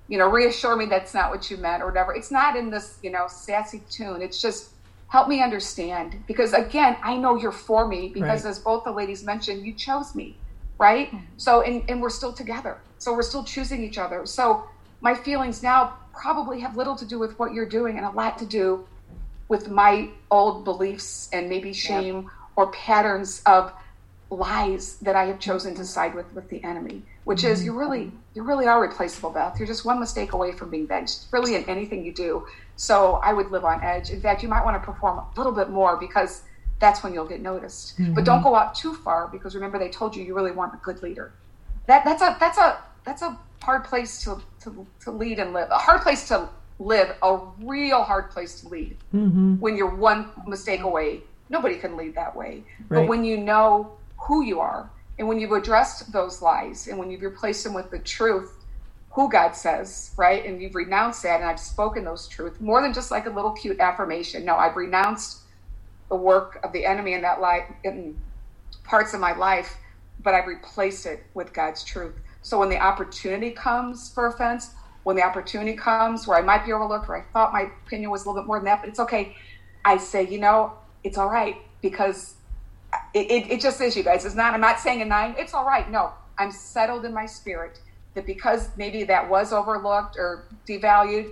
[0.09, 2.15] you know, reassure me that's not what you meant or whatever.
[2.15, 4.23] It's not in this, you know, sassy tune.
[4.23, 4.71] It's just
[5.09, 8.51] help me understand because again, I know you're for me because right.
[8.51, 10.37] as both the ladies mentioned, you chose me,
[10.79, 11.09] right?
[11.09, 11.25] Mm-hmm.
[11.37, 12.79] So, and, and we're still together.
[12.99, 14.25] So we're still choosing each other.
[14.25, 14.65] So
[15.01, 18.39] my feelings now probably have little to do with what you're doing and a lot
[18.39, 18.87] to do
[19.49, 22.29] with my old beliefs and maybe shame yeah.
[22.57, 23.73] or patterns of
[24.31, 27.53] lies that I have chosen to side with with the enemy, which mm-hmm.
[27.53, 29.59] is you really you really are replaceable, Beth.
[29.59, 32.47] You're just one mistake away from being benched, really in anything you do.
[32.77, 34.11] So I would live on edge.
[34.11, 36.43] In fact, you might want to perform a little bit more because
[36.81, 37.99] that's when you'll get noticed.
[37.99, 38.15] Mm-hmm.
[38.15, 40.79] But don't go out too far because remember they told you you really want a
[40.79, 41.33] good leader.
[41.87, 45.69] That that's a that's a that's a hard place to to, to lead and live.
[45.71, 46.49] A hard place to
[46.79, 47.17] live.
[47.23, 48.97] A real hard place to lead.
[49.15, 49.57] Mm-hmm.
[49.57, 52.65] When you're one mistake away, nobody can lead that way.
[52.89, 53.01] Right.
[53.01, 57.11] But when you know who you are and when you've addressed those lies and when
[57.11, 58.65] you've replaced them with the truth
[59.15, 60.45] who God says, right?
[60.45, 63.53] And you've renounced that, and I've spoken those truths more than just like a little
[63.53, 64.45] cute affirmation.
[64.45, 65.43] No, I've renounced
[66.09, 68.21] the work of the enemy in that life in
[68.83, 69.77] parts of my life,
[70.21, 72.15] but I've replaced it with God's truth.
[72.43, 74.71] So when the opportunity comes for offense,
[75.05, 78.25] when the opportunity comes where I might be overlooked, where I thought my opinion was
[78.25, 79.37] a little bit more than that, but it's okay.
[79.85, 80.73] I say, you know,
[81.05, 82.35] it's all right because
[83.13, 84.25] it, it, it just is, you guys.
[84.25, 85.91] It's not, I'm not saying a nine, it's all right.
[85.91, 87.81] No, I'm settled in my spirit
[88.15, 91.31] that because maybe that was overlooked or devalued,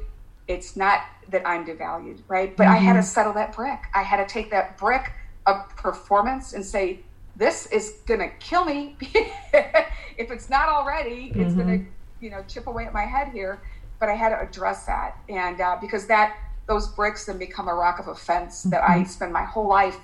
[0.49, 1.01] it's not
[1.31, 2.57] that I'm devalued, right?
[2.57, 2.75] But mm-hmm.
[2.75, 3.07] I had to mm-hmm.
[3.07, 3.81] settle that brick.
[3.95, 5.13] I had to take that brick
[5.47, 7.01] of performance and say,
[7.37, 8.97] this is going to kill me.
[9.01, 11.41] if it's not already, mm-hmm.
[11.41, 11.91] it's going to,
[12.23, 13.61] you know, chip away at my head here.
[14.01, 15.19] But I had to address that.
[15.29, 18.71] And uh, because that, those bricks then become a rock of offense mm-hmm.
[18.71, 19.09] that I mm-hmm.
[19.09, 19.97] spend my whole life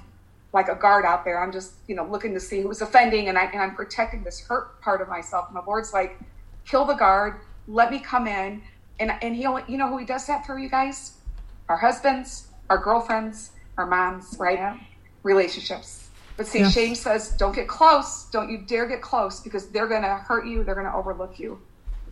[0.53, 1.43] like a guard out there.
[1.43, 4.41] I'm just, you know, looking to see who's offending and, I, and I'm protecting this
[4.41, 5.49] hurt part of myself.
[5.49, 6.19] And the Lord's like,
[6.67, 8.63] kill the guard, let me come in.
[9.01, 11.13] And, and he'll, you know who he does that for, you guys?
[11.69, 14.59] Our husbands, our girlfriends, our moms, right?
[14.59, 14.79] Yeah.
[15.23, 16.09] Relationships.
[16.37, 16.73] But see, yes.
[16.73, 18.25] shame says, don't get close.
[18.31, 20.65] Don't you dare get close because they're going to hurt you.
[20.65, 21.61] They're going to overlook you,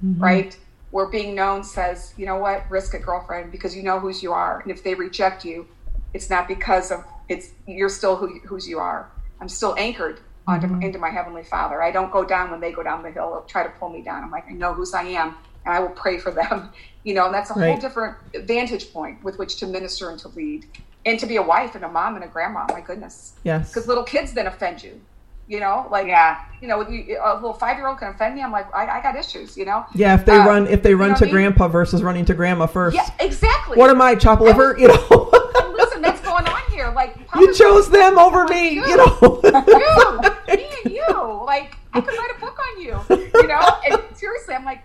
[0.04, 0.22] mm-hmm.
[0.22, 0.58] right?
[0.90, 4.32] Where being known says, you know what, risk it, girlfriend, because you know whose you
[4.32, 4.60] are.
[4.60, 5.66] And if they reject you,
[6.14, 9.10] it's not because of it's you're still who whose you are.
[9.40, 10.82] I'm still anchored onto, mm-hmm.
[10.82, 11.82] into my heavenly Father.
[11.82, 14.02] I don't go down when they go down the hill or try to pull me
[14.02, 14.22] down.
[14.22, 15.34] I'm like, I know whose I am,
[15.64, 16.70] and I will pray for them.
[17.06, 17.70] You know, and that's a right.
[17.70, 20.66] whole different vantage point with which to minister and to lead,
[21.04, 22.66] and to be a wife and a mom and a grandma.
[22.68, 25.00] My goodness, yes, because little kids then offend you.
[25.48, 28.42] You know, like yeah, you know, a little five year old can offend me.
[28.42, 29.56] I'm like, I, I, got issues.
[29.56, 29.86] You know.
[29.94, 31.34] Yeah, if they um, run, if they run you know to I mean?
[31.34, 32.96] grandpa versus running to grandma first.
[32.96, 33.78] Yeah, exactly.
[33.78, 34.76] What am I, chop liver?
[34.76, 35.30] You know.
[35.76, 36.90] listen, that's going on here.
[36.90, 38.70] Like you chose them over me.
[38.70, 39.40] You, you know.
[39.44, 41.42] you, me and you.
[41.44, 43.00] Like I could write a book on you.
[43.08, 43.80] You know.
[43.88, 44.82] And seriously, I'm like,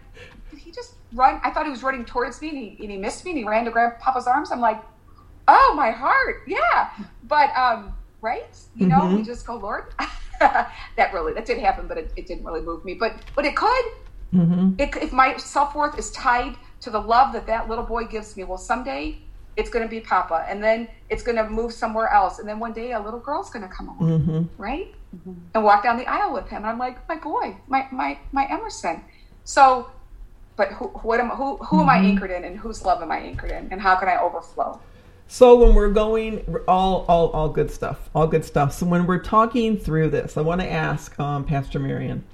[0.52, 1.42] did he just run?
[1.44, 3.46] I thought he was running towards me, and he, and he missed me, and he
[3.46, 4.52] ran to grab Papa's arms.
[4.52, 4.80] I'm like,
[5.48, 6.92] oh my heart, yeah.
[7.24, 9.18] But um, right, you know, mm-hmm.
[9.18, 9.94] we just go, Lord.
[10.96, 12.96] that really that did happen, but it, it, didn't really move me.
[12.96, 13.86] But but it could.
[14.34, 14.74] Mm-hmm.
[14.80, 18.36] It, if my self worth is tied to the love that that little boy gives
[18.36, 19.20] me, well, someday
[19.58, 22.58] it's going to be Papa, and then it's going to move somewhere else, and then
[22.58, 24.62] one day a little girl's going to come along, mm-hmm.
[24.62, 25.34] right, mm-hmm.
[25.54, 28.48] and walk down the aisle with him, and I'm like, my boy, my my my
[28.50, 29.04] Emerson.
[29.44, 29.92] So,
[30.56, 31.80] but who what am who who mm-hmm.
[31.82, 32.06] am I mm-hmm.
[32.06, 34.80] anchored in, and whose love am I anchored in, and how can I overflow?
[35.32, 38.74] So when we're going, all all all good stuff, all good stuff.
[38.74, 42.26] So when we're talking through this, I want to ask um, Pastor Marion.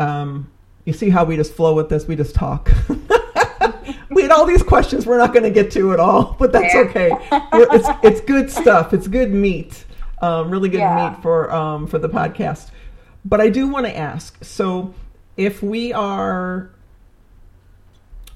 [0.00, 0.50] Um,
[0.84, 2.08] you see how we just flow with this?
[2.08, 2.68] We just talk.
[4.10, 6.74] we had all these questions we're not going to get to at all, but that's
[6.74, 7.12] okay.
[7.30, 8.92] it's it's good stuff.
[8.92, 9.84] It's good meat.
[10.20, 11.10] Um, really good yeah.
[11.10, 12.72] meat for um, for the podcast.
[13.24, 14.44] But I do want to ask.
[14.44, 14.92] So,
[15.36, 16.72] if we are,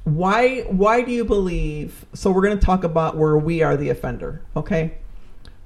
[0.07, 2.07] why why do you believe?
[2.15, 4.41] So we're going to talk about where we are the offender.
[4.57, 4.99] Okay,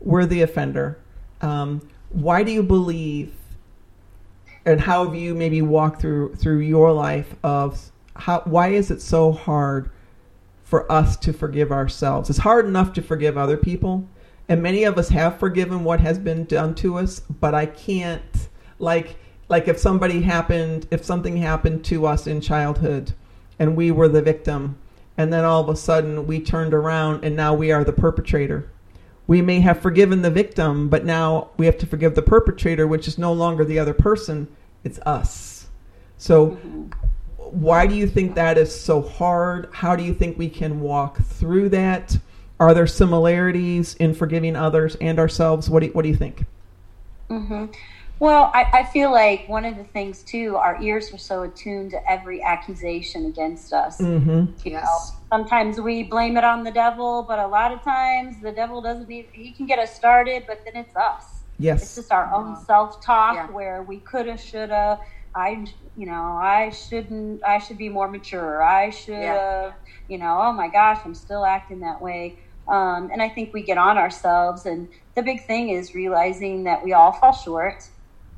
[0.00, 0.98] we're the offender.
[1.42, 3.34] Um, why do you believe?
[4.64, 9.02] And how have you maybe walked through through your life of how why is it
[9.02, 9.90] so hard
[10.64, 12.30] for us to forgive ourselves?
[12.30, 14.08] It's hard enough to forgive other people,
[14.48, 18.48] and many of us have forgiven what has been done to us, but I can't
[18.78, 19.16] like
[19.50, 23.12] like if somebody happened if something happened to us in childhood
[23.60, 24.76] and we were the victim
[25.16, 28.68] and then all of a sudden we turned around and now we are the perpetrator
[29.28, 33.06] we may have forgiven the victim but now we have to forgive the perpetrator which
[33.06, 34.48] is no longer the other person
[34.82, 35.68] it's us
[36.18, 36.88] so mm-hmm
[37.50, 39.68] why do you think that is so hard?
[39.72, 42.16] How do you think we can walk through that?
[42.58, 45.68] Are there similarities in forgiving others and ourselves?
[45.68, 46.44] What do you, what do you think?
[47.28, 47.66] Mm-hmm.
[48.20, 51.92] Well, I, I, feel like one of the things too, our ears are so attuned
[51.92, 53.98] to every accusation against us.
[53.98, 54.52] Mm-hmm.
[54.62, 54.84] You yes.
[54.84, 58.82] know, sometimes we blame it on the devil, but a lot of times the devil
[58.82, 59.08] doesn't.
[59.08, 61.24] Need, he can get us started, but then it's us.
[61.58, 63.46] Yes, it's just our own self talk yeah.
[63.50, 65.00] where we coulda, shoulda
[65.34, 65.66] I,
[65.96, 68.62] you know, I shouldn't, I should be more mature.
[68.62, 69.72] I should, yeah.
[70.08, 72.38] you know, oh my gosh, I'm still acting that way.
[72.68, 74.66] Um, and I think we get on ourselves.
[74.66, 77.88] And the big thing is realizing that we all fall short.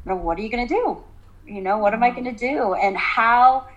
[0.04, 1.02] You know, what are you going to do?
[1.46, 2.74] You know, what am I going to do?
[2.74, 3.68] And how,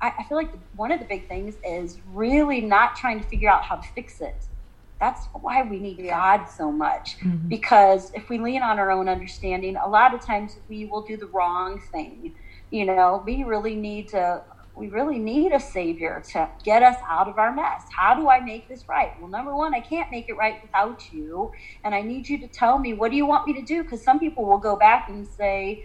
[0.00, 3.48] I, I feel like one of the big things is really not trying to figure
[3.48, 4.36] out how to fix it.
[5.00, 5.98] That's why we need.
[6.06, 7.18] God so much.
[7.18, 7.48] Mm-hmm.
[7.48, 11.16] Because if we lean on our own understanding, a lot of times we will do
[11.16, 12.34] the wrong thing.
[12.70, 14.42] You know, we really need to
[14.74, 17.84] we really need a savior to get us out of our mess.
[17.94, 19.12] How do I make this right?
[19.20, 21.52] Well, number one, I can't make it right without you.
[21.84, 23.82] And I need you to tell me, what do you want me to do?
[23.82, 25.84] Because some people will go back and say,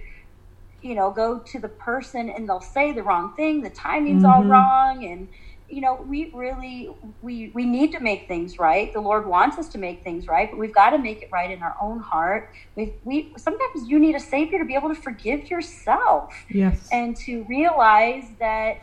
[0.82, 4.32] you know, go to the person and they'll say the wrong thing, the timing's mm-hmm.
[4.32, 5.06] all wrong.
[5.06, 5.28] And,
[5.70, 6.90] you know, we really
[7.22, 8.94] we we need to make things right.
[8.94, 11.52] The Lord wants us to make things right, but we've got to make it right
[11.52, 12.52] in our own heart.
[12.76, 16.34] We we sometimes you need a savior to be able to forgive yourself.
[16.50, 16.88] Yes.
[16.92, 18.78] And to realize that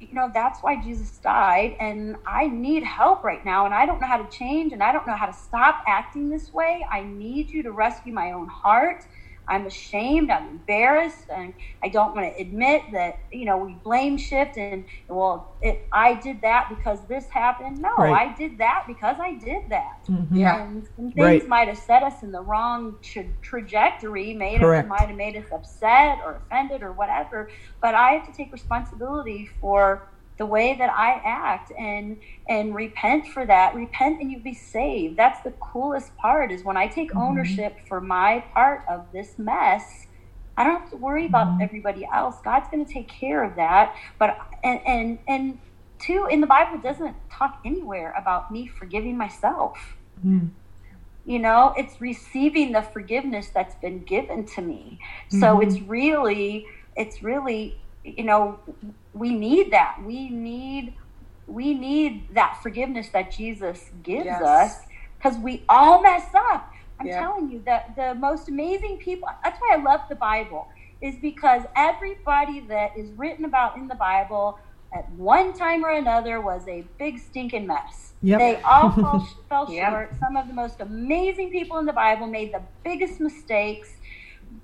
[0.00, 4.00] you know that's why Jesus died and I need help right now and I don't
[4.00, 6.84] know how to change and I don't know how to stop acting this way.
[6.90, 9.04] I need you to rescue my own heart
[9.50, 14.16] I'm ashamed, I'm embarrassed, and I don't want to admit that, you know, we blame
[14.16, 17.78] shift and, well, it, I did that because this happened.
[17.78, 18.28] No, right.
[18.30, 20.06] I did that because I did that.
[20.08, 20.36] Mm-hmm.
[20.36, 20.62] Yeah.
[20.62, 21.48] And some things right.
[21.48, 24.86] might have set us in the wrong tra- trajectory, made Correct.
[24.86, 27.50] us, might have made us upset or offended or whatever.
[27.82, 30.09] But I have to take responsibility for
[30.40, 32.16] the way that I act and
[32.48, 33.74] and repent for that.
[33.74, 35.18] Repent and you be saved.
[35.18, 37.18] That's the coolest part is when I take mm-hmm.
[37.18, 40.06] ownership for my part of this mess.
[40.56, 41.62] I don't have to worry about mm-hmm.
[41.62, 42.36] everybody else.
[42.42, 43.94] God's going to take care of that.
[44.18, 45.58] But and and and
[45.98, 49.98] two in the Bible doesn't talk anywhere about me forgiving myself.
[50.26, 50.52] Mm.
[51.26, 55.00] You know, it's receiving the forgiveness that's been given to me.
[55.28, 55.40] Mm-hmm.
[55.40, 56.66] So it's really
[56.96, 58.58] it's really you know
[59.12, 60.94] we need that we need
[61.46, 64.42] we need that forgiveness that jesus gives yes.
[64.42, 64.80] us
[65.18, 67.20] because we all mess up i'm yeah.
[67.20, 70.68] telling you that the most amazing people that's why i love the bible
[71.00, 74.58] is because everybody that is written about in the bible
[74.92, 78.38] at one time or another was a big stinking mess yep.
[78.38, 79.90] they all fell, fell yep.
[79.90, 83.94] short some of the most amazing people in the bible made the biggest mistakes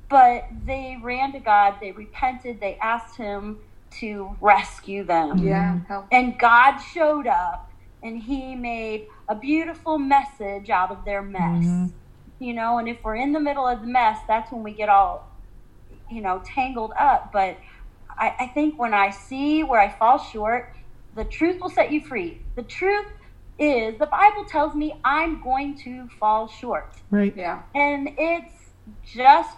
[0.09, 3.59] but they ran to God, they repented, they asked Him
[4.01, 5.39] to rescue them.
[5.39, 5.81] Yeah.
[6.13, 7.71] And God showed up
[8.03, 11.65] and He made a beautiful message out of their mess.
[11.65, 11.87] Mm-hmm.
[12.39, 14.91] You know, and if we're in the middle of the mess, that's when we get
[14.91, 15.31] all,
[16.11, 17.33] you know, tangled up.
[17.33, 17.57] But
[18.11, 20.75] I, I think when I see where I fall short,
[21.15, 22.43] the truth will set you free.
[22.55, 23.07] The truth
[23.59, 26.93] is the Bible tells me I'm going to fall short.
[27.11, 27.35] Right.
[27.35, 27.63] Yeah.
[27.75, 28.53] And it's
[29.05, 29.57] just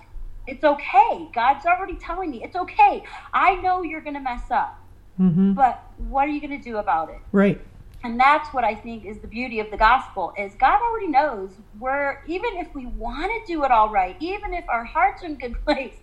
[0.48, 1.28] it's okay.
[1.34, 3.04] God's already telling me it's okay.
[3.32, 4.78] I know you're going to mess up,
[5.20, 5.52] mm-hmm.
[5.52, 7.20] but what are you going to do about it?
[7.32, 7.60] Right.
[8.04, 11.50] And that's what I think is the beauty of the gospel is God already knows
[11.80, 15.26] we're even if we want to do it all right, even if our heart's are
[15.26, 15.94] in a good place,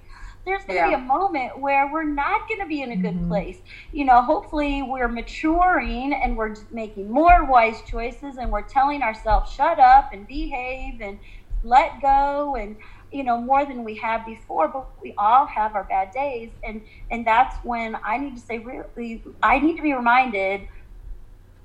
[0.46, 0.98] there's going to yeah.
[0.98, 3.30] be a moment where we're not going to be in a good mm-hmm.
[3.30, 3.58] place.
[3.92, 9.52] You know, hopefully we're maturing and we're making more wise choices and we're telling ourselves
[9.52, 11.18] shut up and behave and
[11.64, 12.76] let go and
[13.16, 16.52] you know more than we have before but we all have our bad days.
[16.68, 20.68] And and that's when i need to say really i need to be reminded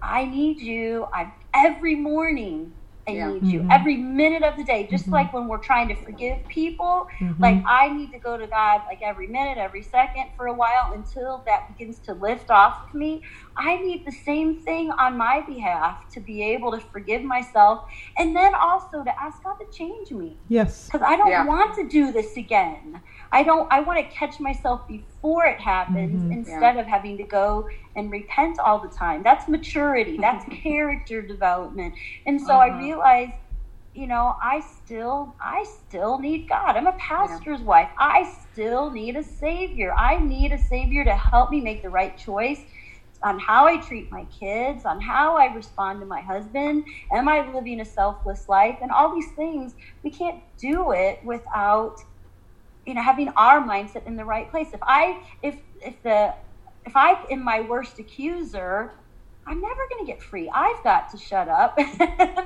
[0.02, 1.06] i need you.
[1.14, 2.74] I every morning
[3.10, 3.32] I yeah.
[3.32, 3.70] need you mm-hmm.
[3.70, 4.86] every minute of the day.
[4.90, 5.14] Just mm-hmm.
[5.14, 7.42] like when we're trying to forgive people, mm-hmm.
[7.42, 10.92] like I need to go to God like every minute, every second for a while
[10.94, 13.22] until that begins to lift off of me.
[13.56, 17.84] I need the same thing on my behalf to be able to forgive myself
[18.16, 20.36] and then also to ask God to change me.
[20.48, 20.86] Yes.
[20.86, 21.44] Because I don't yeah.
[21.44, 23.00] want to do this again.
[23.32, 26.32] I don't I want to catch myself before it happens mm-hmm.
[26.32, 26.80] instead yeah.
[26.80, 29.22] of having to go and repent all the time.
[29.22, 30.16] That's maturity.
[30.16, 31.94] That's character development.
[32.26, 32.74] And so uh-huh.
[32.74, 33.30] I realize
[33.94, 36.76] you know, I still I still need God.
[36.76, 37.66] I'm a pastor's yeah.
[37.66, 37.88] wife.
[37.98, 39.92] I still need a savior.
[39.94, 42.60] I need a savior to help me make the right choice
[43.22, 46.84] on how I treat my kids, on how I respond to my husband.
[47.12, 48.78] Am I living a selfless life?
[48.80, 52.02] And all these things, we can't do it without,
[52.90, 54.66] you know, having our mindset in the right place.
[54.74, 56.34] If I, if, if the,
[56.84, 58.90] if I am my worst accuser,
[59.46, 60.50] I'm never going to get free.
[60.52, 61.78] I've got to shut up.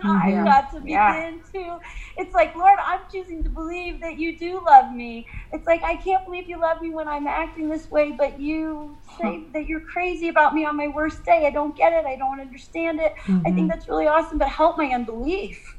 [0.05, 0.38] Mm-hmm.
[0.38, 1.32] I've got to begin yeah.
[1.53, 1.78] to.
[2.18, 5.26] It's like, Lord, I'm choosing to believe that you do love me.
[5.51, 8.99] It's like, I can't believe you love me when I'm acting this way, but you
[9.18, 11.47] say that you're crazy about me on my worst day.
[11.47, 12.05] I don't get it.
[12.05, 13.14] I don't understand it.
[13.16, 13.38] Mm-hmm.
[13.38, 13.68] I think mm-hmm.
[13.68, 15.74] that's really awesome, but help my unbelief.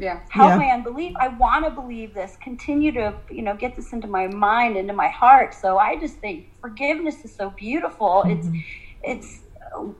[0.00, 0.20] Yeah.
[0.28, 0.56] help Yeah.
[0.56, 1.14] my unbelief.
[1.20, 2.36] I want to believe this.
[2.42, 5.54] Continue to, you know, get this into my mind, into my heart.
[5.54, 8.24] So I just think forgiveness is so beautiful.
[8.26, 8.54] Mm-hmm.
[9.02, 9.40] It's, it's,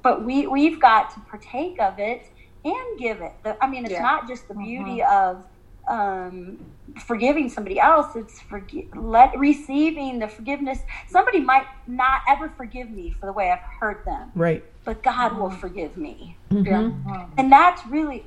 [0.03, 2.27] but we we've got to partake of it
[2.65, 3.33] and give it.
[3.45, 4.03] The, I mean, it's Yeah.
[4.03, 4.65] not just the mm-hmm.
[4.65, 5.45] beauty of
[5.89, 6.59] um,
[6.99, 8.17] forgiving somebody else.
[8.17, 10.81] It's forgi- let receiving the forgiveness.
[11.09, 14.65] Somebody might not ever forgive me for the way I've hurt them, Right.
[14.85, 15.59] but God will mm-hmm.
[15.59, 16.91] forgive me Yeah.
[17.37, 18.25] and that's really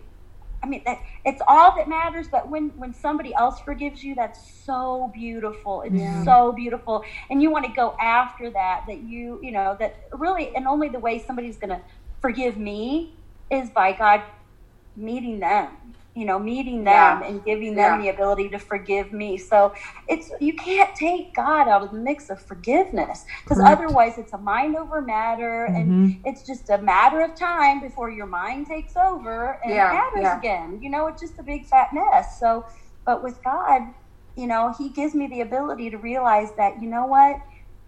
[0.63, 4.39] i mean that, it's all that matters but when when somebody else forgives you that's
[4.65, 5.81] so beautiful.
[5.85, 6.23] It's Yeah.
[6.23, 7.03] so beautiful.
[7.29, 10.89] And you want to go after that that you you know that really and only
[10.89, 11.81] the way somebody's going to
[12.21, 13.15] forgive me
[13.51, 14.23] is by god
[14.95, 17.27] meeting them you know meeting them Yeah.
[17.27, 18.03] and giving them Yeah.
[18.03, 19.73] the ability to forgive me so
[20.07, 23.81] it's you can't take god out of the mix of forgiveness because Correct.
[23.81, 26.21] otherwise it's a mind over matter and Mhm.
[26.25, 30.79] it's just a matter of time before your mind takes over and Yeah, matters again.
[30.81, 32.39] You know, it's just a big fat mess.
[32.39, 32.65] So,
[33.05, 33.81] but with God,
[34.35, 37.37] you know, He gives me the ability to realize that, you know what?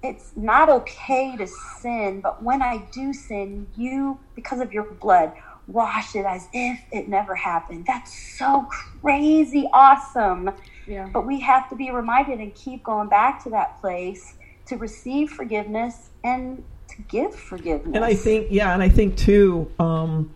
[0.03, 1.47] It's not okay to
[1.81, 5.33] sin, but when I do sin, you, because of your blood,
[5.67, 7.85] wash it as if it never happened.
[7.87, 8.67] That's so
[9.01, 10.51] crazy awesome.
[10.87, 11.09] Yeah.
[11.11, 14.35] But we have to be reminded and keep going back to that place
[14.67, 17.95] to receive forgiveness and to give forgiveness.
[17.95, 20.31] And I think, yeah, and I think too, um,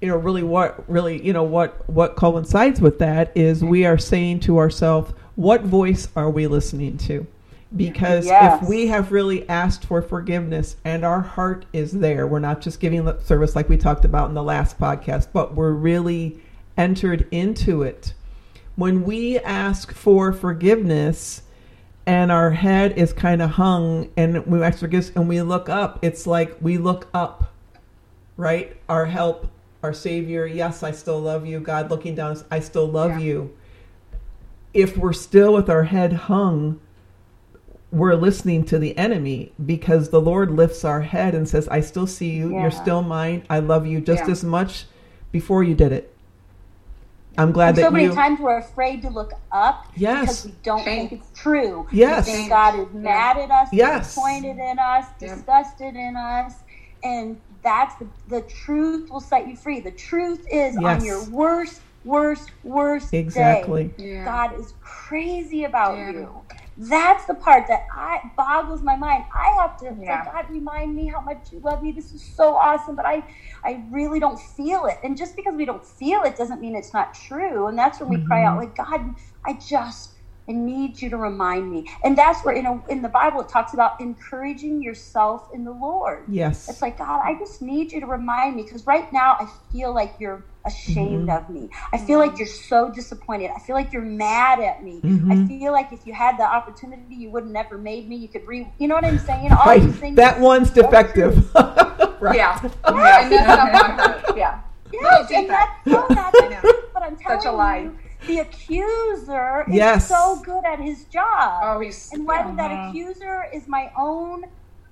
[0.00, 3.98] you know, really what, really, you know, what, what coincides with that is we are
[3.98, 7.26] saying to ourselves, what voice are we listening to?
[7.74, 8.62] Because Yes.
[8.62, 12.78] if we have really asked for forgiveness and our heart is there, we're not just
[12.80, 16.38] giving lip service like we talked about in the last podcast, but we're really
[16.76, 18.12] entered into it.
[18.76, 21.42] When we ask for forgiveness,
[22.08, 25.98] and our head is kind of hung and we ask forgiveness and we look up
[26.02, 27.52] it's like we look up
[28.36, 29.48] right our help
[29.82, 33.18] our savior yes i still love you god looking down i still love Yeah.
[33.18, 33.56] you
[34.72, 36.78] if we're still with our head hung
[37.92, 42.06] we're listening to the enemy because the lord lifts our head and says i still
[42.06, 42.62] see you Yeah.
[42.62, 44.32] you're still mine i love you just Yeah.
[44.32, 44.86] as much
[45.32, 46.12] before you did it
[47.38, 50.20] i'm glad And so many you times we're afraid to look up Yes.
[50.20, 51.08] because we don't Shame.
[51.08, 51.86] think it's true.
[51.92, 52.26] Yes.
[52.26, 54.06] We think God is mad at us, Yes.
[54.08, 55.34] disappointed in us, Yeah.
[55.34, 56.54] disgusted in us,
[57.04, 59.80] and that's the, the truth will set you free.
[59.80, 61.00] The truth is Yes.
[61.00, 64.14] on your worst, worst, worst exactly day.
[64.14, 64.24] Yeah.
[64.24, 66.10] God is crazy about Yeah.
[66.10, 66.28] you.
[66.76, 69.24] That's the part that I boggles my mind.
[69.34, 70.24] I have to Yeah.
[70.24, 71.92] say, God, remind me how much you love me.
[71.92, 73.24] This is so awesome, but I,
[73.64, 74.98] I really don't feel it.
[75.04, 77.68] And just because we don't feel it doesn't mean it's not true.
[77.68, 78.60] And that's when we cry out, mm-hmm.
[78.60, 79.00] like, God,
[79.46, 80.14] I just
[80.48, 81.86] I need you to remind me.
[82.04, 85.72] And that's where in a, in the Bible it talks about encouraging yourself in the
[85.72, 86.26] Lord.
[86.28, 89.48] yes It's like, God, I just need you to remind me because right now I
[89.72, 91.70] feel like you're ashamed of me.
[91.92, 93.50] I feel like you're so disappointed.
[93.54, 95.00] I feel like you're mad at me.
[95.04, 95.48] I Mhm.
[95.48, 98.16] feel like if you had the opportunity, you would have never made me.
[98.16, 99.52] You could re, you know what I'm saying?
[99.52, 100.16] All right these things.
[100.16, 101.54] that one's defective
[102.20, 102.60] right Yeah.
[102.88, 103.20] yeah.
[103.22, 104.60] And that's Yeah.
[104.92, 106.60] Yes, deep and that's so that's I
[106.94, 107.78] but I'm telling Such a lie.
[107.78, 107.96] you,
[108.26, 110.08] the accuser is Yes.
[110.08, 111.60] so good at his job.
[111.62, 112.10] Oh, he's.
[112.12, 114.44] And whether that accuser is my own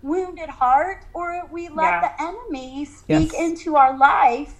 [0.03, 2.01] wounded heart or we let Yeah.
[2.01, 3.41] the enemy speak Yes.
[3.41, 4.55] into our life,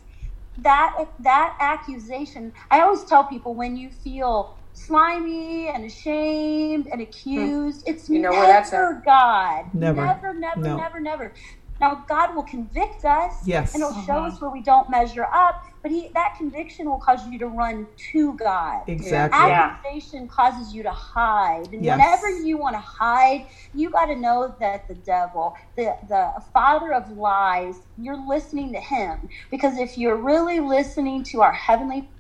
[0.59, 2.53] that that accusation.
[2.71, 7.91] I always tell people when you feel slimy and ashamed and accused, hmm.
[7.93, 9.05] it's You know never where that's.
[9.05, 9.67] God.
[9.75, 10.05] Never.
[10.05, 10.77] Never, never, No.
[10.77, 11.33] never, never.
[11.81, 13.75] Now God will convict us Yes.
[13.75, 14.29] and it'll show uh-huh.
[14.29, 17.89] us where we don't measure up, but he that conviction will cause you to run
[18.13, 18.85] to God.
[18.89, 19.77] exactly Yeah.
[19.85, 21.73] Accusation causes you to hide.
[21.75, 21.99] And Yes.
[21.99, 26.95] whenever you want to hide, you got to know that the devil, the, the father
[26.95, 29.29] of lies, you're listening to him.
[29.51, 32.11] Because if you're really listening to our heavenly,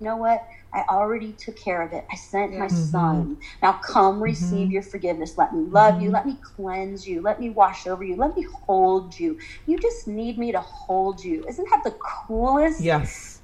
[0.00, 0.46] you know what?
[0.72, 2.06] I already took care of it.
[2.12, 2.90] I sent my Yes.
[2.90, 3.22] son.
[3.22, 3.34] Mm-hmm.
[3.62, 4.22] Now come mm-hmm.
[4.24, 5.36] receive your forgiveness.
[5.38, 6.08] Let me love you.
[6.08, 6.14] Mm-hmm.
[6.14, 7.22] Let me cleanse you.
[7.22, 8.16] Let me wash over you.
[8.16, 9.38] Let me hold you.
[9.66, 11.44] You just need me to hold you.
[11.48, 11.96] Isn't that the
[12.26, 12.80] coolest?
[12.80, 13.40] yes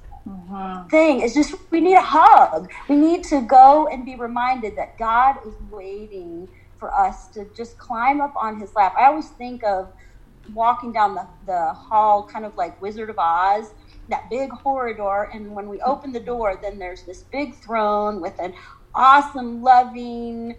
[0.91, 1.21] thing.
[1.21, 2.71] It's just we need a hug.
[2.89, 6.49] We need to go and be reminded that God is waiting
[6.79, 8.95] for us to just climb up on his lap.
[8.99, 9.93] I always think of
[10.53, 13.67] walking down the, the hall, kind of like Wizard of Oz,
[14.09, 15.29] that big corridor.
[15.33, 18.55] And when we open the door, then there's this big throne with an
[18.95, 20.55] awesome, loving,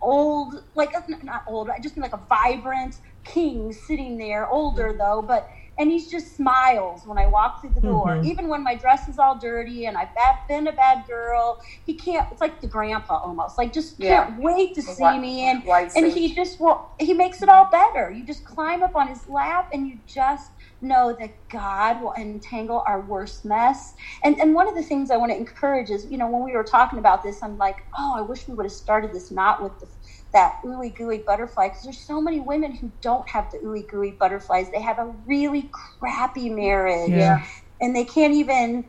[0.00, 5.22] old, like not old, I just mean like a vibrant king sitting there, older though,
[5.22, 8.08] but and he just smiles when I walk through the door.
[8.16, 8.26] Mhm.
[8.26, 10.10] Even when my dress is all dirty and I've
[10.46, 12.30] been a bad girl, he can't.
[12.30, 14.26] It's like the grandpa almost, like just Yeah.
[14.26, 15.48] can't wait to see White- me.
[15.48, 15.64] And
[15.96, 16.90] and he just will.
[16.98, 18.10] He makes it all better.
[18.10, 20.50] You just climb up on his lap and you just
[20.82, 23.92] know that God will untangle our worst mess.
[24.24, 26.52] And and one of the things I want to encourage is, you know, when we
[26.56, 29.62] were talking about this, I'm like, oh, I wish we would have started this not
[29.62, 29.88] with the,
[30.34, 34.16] that ooey gooey butterfly because there's so many women who don't have the ooey gooey
[34.18, 34.70] butterflies.
[34.72, 35.70] They have a really
[36.00, 37.44] crappy marriage, Yeah.
[37.80, 38.84] and they can't even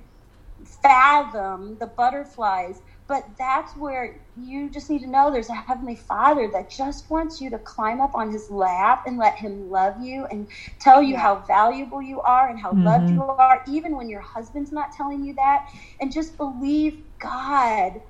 [0.83, 2.81] fathom the butterflies.
[3.07, 7.41] But that's where you just need to know there's a Heavenly Father that just wants
[7.41, 10.49] you to climb up on His lap and let Him love you and
[10.79, 11.19] tell you Yeah.
[11.19, 13.13] how valuable you are and how loved Mhm.
[13.13, 15.67] you are, even when your husband's not telling you that.
[16.01, 18.01] And just believe God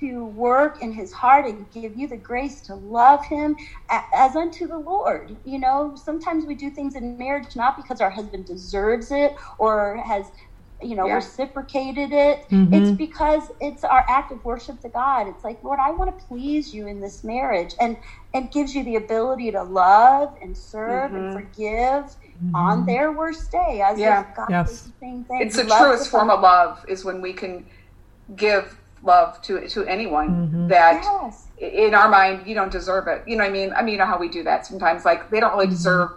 [0.00, 3.56] to work in His heart and give you the grace to love Him
[4.14, 5.36] as unto the Lord.
[5.44, 9.98] You know, sometimes we do things in marriage not because our husband deserves it or
[10.06, 10.26] has
[10.82, 11.14] you know Yeah.
[11.16, 12.72] reciprocated it Mhm.
[12.74, 16.24] it's because it's our act of worship to god it's like lord i want to
[16.26, 17.96] please you in this marriage and
[18.34, 21.32] and gives you the ability to love and serve and Mhm.
[21.32, 22.04] forgive
[22.54, 24.24] on their worst day as Yeah.
[24.36, 24.82] god Yes.
[24.82, 27.66] the same thing It's He the truest form of love is when we can
[28.36, 30.68] give love to to anyone Mhm.
[30.68, 33.22] that yes in our mind you don't deserve it.
[33.26, 33.72] You know what I mean?
[33.74, 35.04] I mean, you know how we do that sometimes.
[35.04, 35.74] Like they don't really Mm-hmm.
[35.74, 36.08] deserve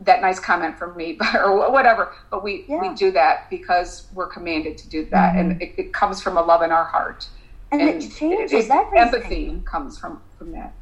[0.00, 4.28] that nice comment from me but, or whatever, but we we do that because we're
[4.28, 5.50] commanded to do that, Mm-hmm.
[5.52, 7.26] and it, it comes from a love in our heart.
[7.72, 10.72] and, it changes it- everything empathy comes from from that.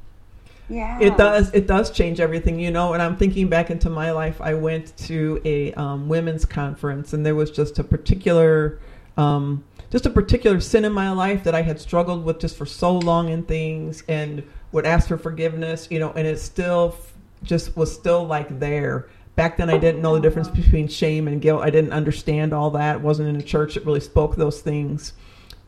[0.68, 1.50] yeah It does.
[1.54, 2.92] It does change everything, you know.
[2.92, 4.40] And I'm thinking back into my life.
[4.40, 8.78] I went to a um, women's conference, and there was just a particular,
[9.16, 12.66] um, just a particular sin in my life that I had struggled with just for
[12.66, 14.42] so long in things, and
[14.72, 16.12] would ask for forgiveness, you know.
[16.12, 17.12] And it still f-
[17.47, 19.09] just was still like there.
[19.34, 21.62] Back then, I didn't know the difference between shame and guilt.
[21.62, 23.01] I didn't understand all that.
[23.01, 25.12] wasn't in a church that really spoke those things,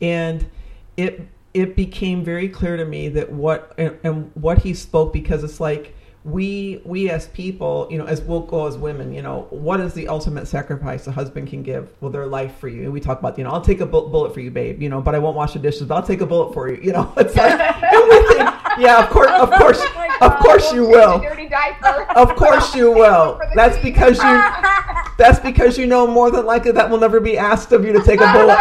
[0.01, 0.49] and
[0.97, 5.43] it it became very clear to me that what and, and what he spoke because
[5.43, 9.47] it's like we we as people you know as we'll go as women you know
[9.49, 12.91] what is the ultimate sacrifice a husband can give well their life for you and
[12.91, 15.01] we talk about you know i'll take a bu- bullet for you babe you know
[15.01, 17.11] but i won't wash the dishes but i'll take a bullet for you you know
[17.17, 17.57] it's like
[18.79, 19.85] yeah of oh course of course
[20.21, 21.19] of course you will.
[21.19, 22.05] Dirty diaper.
[22.15, 23.39] of course you will.
[23.55, 24.23] That's because you
[25.17, 28.01] that's because you know more than likely that will never be asked of you to
[28.03, 28.57] take a bullet.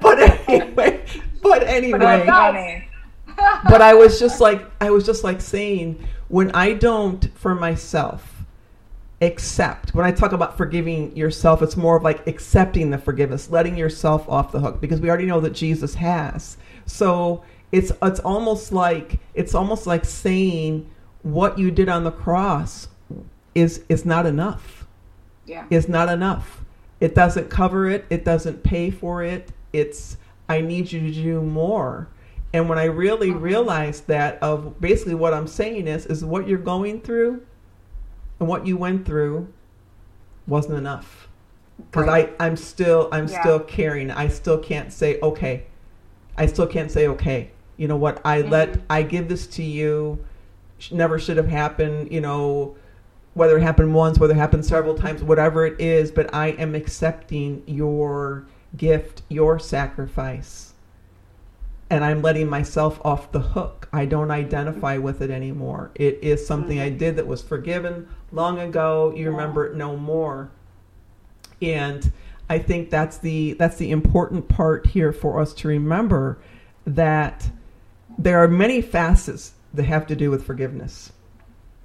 [0.00, 1.04] But anyway
[1.48, 2.24] but anyway.
[3.36, 7.54] But but I was just like I was just like saying when I don't for
[7.54, 8.34] myself
[9.20, 13.76] accept when I talk about forgiving yourself it's more of like accepting the forgiveness letting
[13.76, 16.56] yourself off the hook because we already know that Jesus has.
[16.86, 20.88] So it's it's almost like it's almost like saying
[21.22, 22.88] what you did on the cross
[23.54, 24.86] is is not enough
[25.46, 25.64] Yeah.
[25.70, 26.64] is not enough.
[27.00, 28.04] It doesn't cover it.
[28.10, 29.50] It doesn't pay for it.
[29.72, 30.16] It's
[30.48, 32.08] I need you to do more.
[32.54, 33.38] And when I really uh-huh.
[33.40, 37.42] realized that of basically what I'm saying is is what you're going through
[38.40, 39.48] and what you went through
[40.46, 41.28] wasn't enough.
[41.90, 42.34] Because Right.
[42.40, 43.40] I I'm still I'm Yeah.
[43.40, 44.10] still carrying.
[44.10, 45.64] I still can't say okay.
[46.36, 47.50] I still can't say okay.
[47.78, 48.20] You know what?
[48.24, 48.82] I let mm-hmm.
[48.90, 50.22] I give this to you.
[50.90, 52.12] Never should have happened.
[52.12, 52.76] You know
[53.38, 56.74] whether it happened once, whether it happened several times, whatever it is, but I am
[56.74, 60.74] accepting your gift, your sacrifice.
[61.88, 63.88] And I'm letting myself off the hook.
[63.92, 65.04] I don't identify mm-hmm.
[65.04, 65.92] with it anymore.
[65.94, 66.98] It is something I mm-hmm.
[66.98, 69.14] did that was forgiven long ago.
[69.16, 70.50] You remember it no more.
[71.62, 72.12] And
[72.50, 76.38] I think that's the that's the important part here for us to remember
[76.86, 77.50] that
[78.18, 81.12] there are many facets that have to do with forgiveness.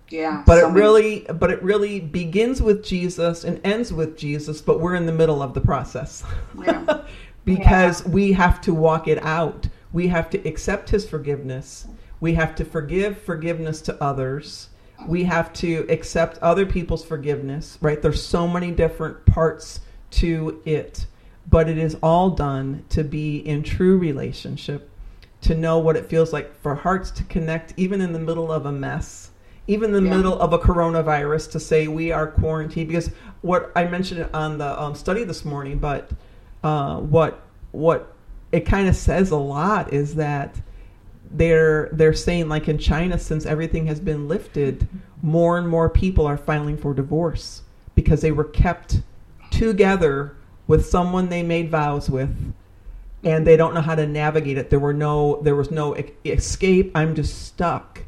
[0.09, 0.43] Yeah.
[0.45, 4.61] but so it many- really but it really begins with jesus and ends with jesus
[4.61, 6.23] but we're in the middle of the process.
[6.59, 7.03] Yeah.
[7.45, 9.67] because we have to walk it out.
[9.91, 11.87] We have to accept his forgiveness.
[12.19, 14.69] We have to forgive forgiveness to others.
[15.07, 18.01] We have to accept other people's forgiveness right?
[18.01, 19.81] There's so many different parts
[20.11, 21.05] to it.
[21.49, 24.89] But it is all done to be in true relationship
[25.43, 28.65] to know what it feels like for hearts to connect even in the middle of
[28.65, 29.29] a mess
[29.67, 30.17] even in the Yeah.
[30.17, 33.09] middle of a coronavirus to say we are quarantined because
[33.41, 36.09] what i mentioned on the um, study this morning but
[36.63, 37.41] uh, what
[37.71, 38.13] what
[38.51, 40.55] it kind of says a lot is that
[41.31, 44.87] they're they're saying like in China since everything has been lifted
[45.23, 47.63] more and more people are filing for divorce
[47.95, 49.01] because they were kept
[49.49, 50.35] together
[50.67, 52.53] with someone they made vows with
[53.23, 54.69] and they don't know how to navigate it.
[54.69, 55.93] There were no there was no
[56.25, 56.91] escape.
[56.95, 58.03] I'm just stuck.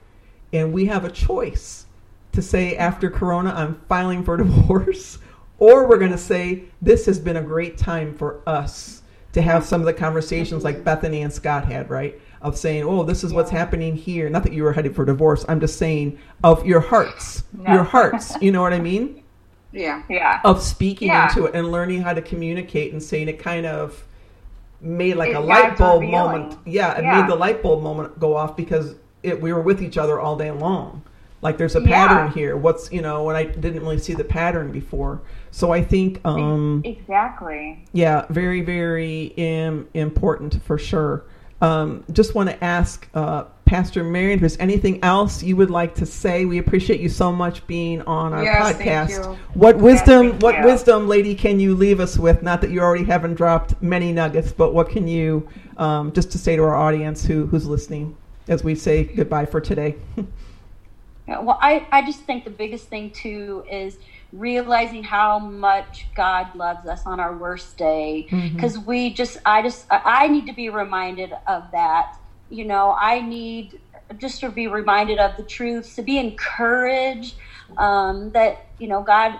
[0.54, 1.86] And we have a choice
[2.34, 5.20] to say after corona i'm filing for divorce
[5.58, 9.64] or we're going to say this has been a great time for us to have
[9.64, 12.20] some of the conversations like bethany and scott had right?
[12.42, 14.30] Of saying oh this is what's happening here.
[14.30, 15.46] Not that you were headed for divorce.
[15.48, 17.44] I'm just saying of your hearts.
[17.54, 17.74] No.
[17.74, 18.34] your hearts.
[18.42, 19.24] You know what i mean?
[19.72, 20.04] Yeah.
[20.10, 20.40] Yeah.
[20.46, 21.28] of speaking Yeah.
[21.28, 24.06] into it and learning how to communicate and saying it kind of
[24.86, 26.56] made like It- a light bulb moment.
[26.66, 27.22] Yeah, it Yeah.
[27.22, 30.36] made the light bulb moment go off because it, we were with each other all
[30.36, 31.02] day long.
[31.42, 32.08] Like there's a Yeah.
[32.08, 32.56] pattern here.
[32.58, 35.22] What's you know, when I didn't really see the pattern before.
[35.52, 37.84] So I think um Exactly.
[37.94, 41.24] yeah, very very Im- important for sure.
[41.62, 45.96] Um, just want to ask uh, Pastor Marion, if there's anything else you would like
[45.96, 46.46] to say.
[46.46, 49.38] We appreciate you so much being on our Yes, podcast.
[49.56, 50.66] What wisdom, thank what you.
[50.66, 52.44] wisdom, lady, can you leave us with?
[52.44, 56.38] Not that you already haven't dropped many nuggets, but what can you um, just to
[56.38, 58.16] say to our audience who who's listening
[58.48, 59.96] as we say goodbye for today?
[61.28, 63.98] Yeah, Well, I, I just think the biggest thing too is
[64.32, 68.28] realizing how much God loves us on our worst day.
[68.30, 72.18] Because we just, I just, I need to be reminded of that.
[72.50, 73.80] You know, I need
[74.18, 77.38] just to be reminded of the truth, to be encouraged
[77.78, 79.40] um, that, you know, God,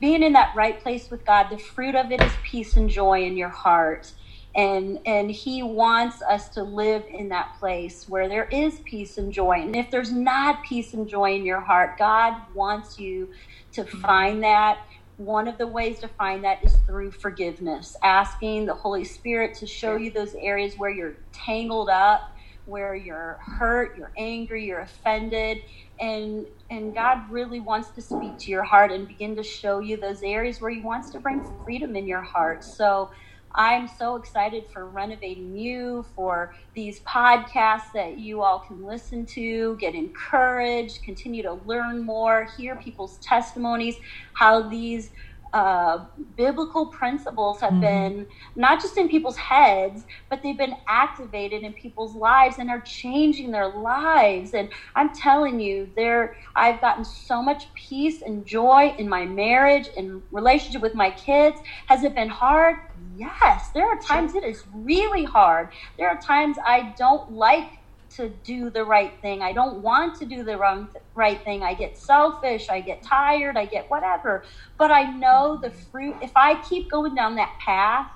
[0.00, 3.24] being in that right place with God, the fruit of it is peace and joy
[3.24, 4.12] in your heart.
[4.56, 9.32] And and he wants us to live in that place where there is peace and
[9.32, 9.62] joy.
[9.62, 13.30] And if there's not peace and joy in your heart, God wants you
[13.72, 14.78] to find that.
[15.20, 19.66] One of the ways to find that is through forgiveness, asking the Holy Spirit to
[19.66, 22.22] show you those areas where you're tangled up,
[22.64, 25.58] where you're hurt, you're angry, you're offended,
[26.00, 29.98] and and God really wants to speak to your heart and begin to show you
[29.98, 32.64] those areas where He wants to bring freedom in your heart.
[32.64, 33.10] So
[33.54, 39.76] I'm so excited for renovating you, for these podcasts that you all can listen to,
[39.76, 43.96] get encouraged, continue to learn more, hear people's testimonies,
[44.34, 45.10] how these
[45.52, 48.24] uh, biblical principles have been
[48.54, 53.50] not just in people's heads, but they've been activated in people's lives and are changing
[53.50, 54.54] their lives.
[54.54, 59.88] And I'm telling you, there I've gotten so much peace and joy in my marriage
[59.96, 61.58] and relationship with my kids.
[61.86, 62.76] Has it been hard?
[63.14, 63.70] Yes.
[63.74, 65.70] There are times it is really hard.
[65.98, 67.70] There are times I don't like
[68.16, 69.42] to do the right thing.
[69.42, 71.62] I don't want to do the wrong right thing.
[71.62, 74.44] I get selfish, I get tired, I get whatever.
[74.78, 78.08] But I know the fruit if I keep going down that path,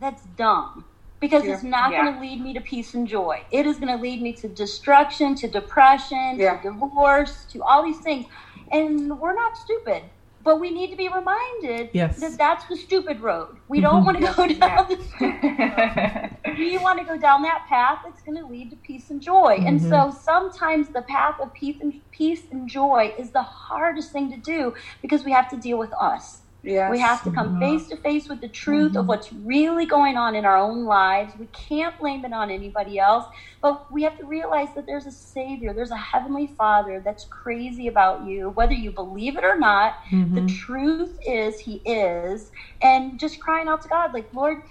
[0.00, 0.86] that's dumb
[1.20, 1.54] because Yeah.
[1.54, 2.02] it's not Yeah.
[2.02, 3.46] going to lead me to peace and joy.
[3.50, 6.58] It is going to lead me to destruction, to depression, Yeah.
[6.58, 8.26] to divorce, to all these things.
[8.72, 10.10] And we're not stupid,
[10.44, 12.20] but we need to be reminded Yes.
[12.20, 13.56] that that's the stupid road.
[13.68, 14.22] We don't mm-hmm.
[14.22, 16.58] want to go down the stupid road.
[16.58, 19.56] We want to go down that path that's going to lead to peace and joy.
[19.66, 19.88] And mm-hmm.
[19.88, 24.36] so sometimes the path of peace and peace and joy is the hardest thing to
[24.36, 26.42] do because we have to deal with us.
[26.64, 26.90] Yes.
[26.90, 29.08] We have to come face to face with the truth of mm-hmm.
[29.08, 31.34] what's really going on in our own lives.
[31.38, 33.26] We can't blame it on anybody else,
[33.60, 37.86] but we have to realize that there's a Savior, there's a Heavenly Father that's crazy
[37.88, 39.96] about you, whether you believe it or not.
[40.10, 40.46] The mm-hmm.
[40.46, 42.50] truth is, He is.
[42.80, 44.62] And just crying out to God, like, Lord,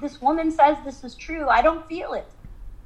[0.00, 1.48] this woman says this is true.
[1.48, 2.26] I don't feel it.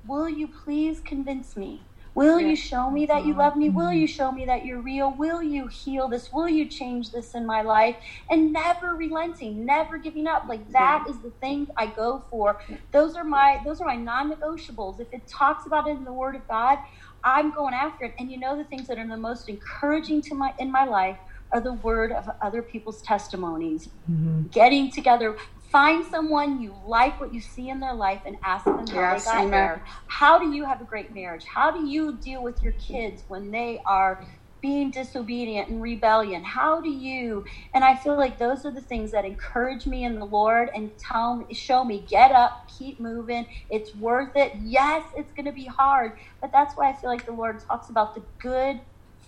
[0.07, 1.81] Will you please convince me?
[2.17, 3.69] Will you show me that you love me?
[3.69, 3.99] Will mm-hmm.
[3.99, 5.15] you show me that you're real?
[5.19, 6.33] Will you heal this?
[6.33, 7.97] Will you change this in my life?
[8.31, 10.45] And never relenting, never giving up.
[10.49, 12.59] Like that is the thing I go for.
[12.91, 14.99] Those are my those are my non-negotiables.
[14.99, 16.79] If it talks about it in the Word of God,
[17.23, 18.15] I'm going after it.
[18.19, 21.19] And you know the things that are the most encouraging to my in my life
[21.53, 23.89] are the word of other people's testimonies.
[24.11, 24.49] Mm-hmm.
[24.49, 25.37] Getting together,
[25.73, 29.27] find someone you like what you see in their life and ask them how Yes,
[29.27, 29.51] they got amen.
[29.53, 29.85] there.
[30.09, 31.45] How do you have a great marriage?
[31.53, 34.23] How do you deal with your kids when they are
[34.63, 36.45] being disobedient and rebellion?
[36.45, 37.45] How do you?
[37.75, 40.93] And I feel like those are the things that encourage me in the Lord and
[40.99, 43.47] tell me, show me, get up, keep moving.
[43.71, 44.53] It's worth it.
[44.61, 47.91] Yes, it's going to be hard, but that's why I feel like the Lord talks
[47.91, 48.81] about the good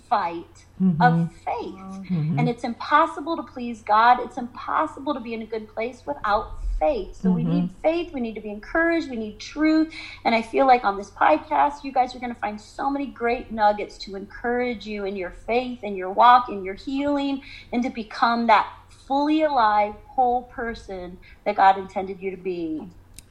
[0.09, 1.01] fight mm-hmm.
[1.01, 2.11] of faith.
[2.11, 2.39] Mm-hmm.
[2.39, 4.21] And it's impossible to please God.
[4.21, 7.21] It's impossible to be in a good place without faith.
[7.21, 7.81] So we need mm-hmm.
[7.81, 8.13] faith.
[8.13, 9.11] We need to be encouraged.
[9.11, 9.93] We need truth.
[10.25, 13.07] And I feel like on this podcast, you guys are going to find so many
[13.07, 17.43] great nuggets to encourage you in your faith, in your walk, in your healing,
[17.73, 18.73] and to become that
[19.07, 22.89] fully alive, whole person that God intended you to be.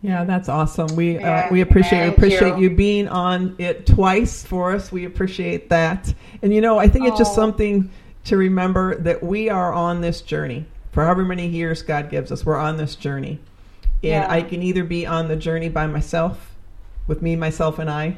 [0.07, 0.87] Yeah, that's awesome.
[0.95, 2.69] We uh, we appreciate appreciate you.
[2.69, 2.75] you.
[2.77, 4.89] being on it twice for us.
[4.89, 6.13] We appreciate that.
[6.41, 7.35] And you know, I think it's just Oh.
[7.35, 7.89] something
[8.23, 10.65] to remember that we are on this journey.
[10.93, 13.39] For however many years God gives us, we're on this journey.
[14.01, 14.27] And Yeah.
[14.29, 16.55] I can either be on the journey by myself,
[17.07, 18.17] with me, myself, and I,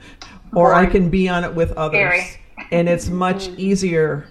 [0.54, 2.18] or I can be on it with others.
[2.70, 4.26] And it's much easier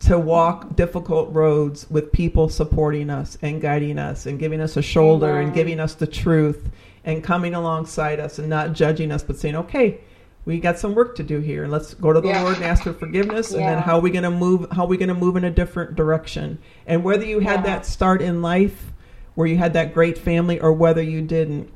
[0.00, 4.82] to walk difficult roads with people supporting us and guiding us and giving us a
[4.82, 6.70] shoulder and giving us the truth
[7.04, 10.00] and coming alongside us and not judging us but saying okay
[10.46, 11.64] we got some work to do here.
[11.64, 12.42] and Let's go to the Yeah.
[12.42, 14.66] Lord and ask for forgiveness, and then how are we going to move?
[14.72, 16.58] How are we going to move in a different direction?
[16.86, 17.66] And whether you had Yeah.
[17.66, 18.90] that start in life,
[19.34, 21.68] where you had that great family, or whether you didn't,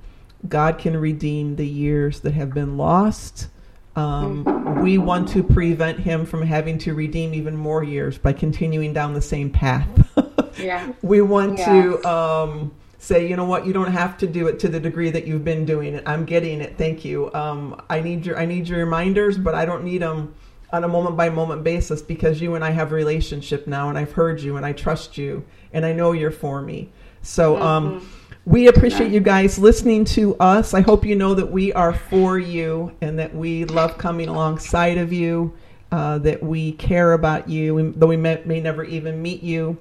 [0.49, 3.49] God can redeem the years that have been lost.
[3.97, 8.93] Um, we want to prevent Him from having to redeem even more years by continuing
[8.93, 9.89] down the same path.
[10.59, 10.93] Yeah.
[11.03, 11.67] we want Yes.
[11.67, 15.11] to um, say, you know what, you don't have to do it to the degree
[15.11, 16.05] that you've been doing it.
[16.07, 16.79] I'm getting it.
[16.79, 17.33] Thank you.
[17.35, 20.35] Um, I need your I need your reminders, but I don't need them
[20.73, 23.99] on a moment by moment basis because you and I have a relationship now, and
[23.99, 26.93] I've heard you, and I trust you, and I know you're for me.
[27.23, 27.61] So.
[27.61, 28.09] Um,
[28.47, 30.75] we appreciate you guys listening to us.
[30.75, 34.99] I hope you know that we are for you and that we love coming alongside
[34.99, 35.55] of you,
[35.91, 39.79] uh, that we care about you, though we may, may never even meet you.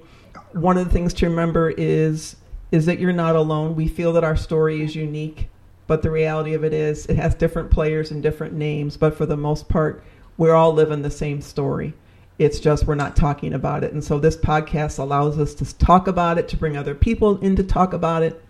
[0.52, 2.36] One of the things to remember is
[2.72, 3.76] is that you're not alone.
[3.76, 5.48] We feel that our story is unique,
[5.86, 9.26] but the reality of it is it has different players and different names, but for
[9.26, 10.02] the most part,
[10.38, 11.94] we're all living the same story.
[12.38, 13.92] It's just we're not talking about it.
[13.92, 17.54] And so this podcast allows us to talk about it, to bring other people in
[17.56, 18.42] to talk about it.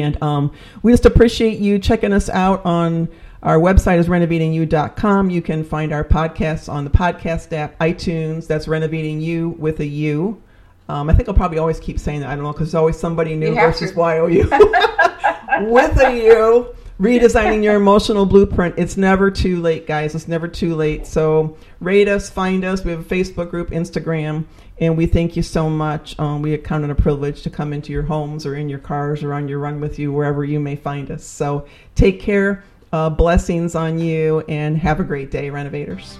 [0.00, 3.08] And um, we just appreciate you checking us out on
[3.42, 5.30] our website is renovatingyou.com.
[5.30, 8.46] You can find our podcasts on the podcast app, iTunes.
[8.46, 10.40] That's renovating you with a U.
[10.88, 12.28] Um, I think I'll probably always keep saying that.
[12.28, 13.98] I don't know because there's always somebody new versus to.
[13.98, 14.42] YOU
[15.72, 16.74] with a U.
[17.00, 18.76] Redesigning your emotional blueprint.
[18.78, 20.14] It's never too late, guys.
[20.14, 21.04] It's never too late.
[21.04, 22.84] So rate us, find us.
[22.84, 24.44] We have a Facebook group, Instagram,
[24.82, 26.18] and we thank you so much.
[26.18, 29.22] Um, we count it a privilege to come into your homes or in your cars
[29.22, 31.24] or on your run with you, wherever you may find us.
[31.24, 32.64] So take care.
[32.92, 36.18] Uh, blessings on you, and have a great day, renovators.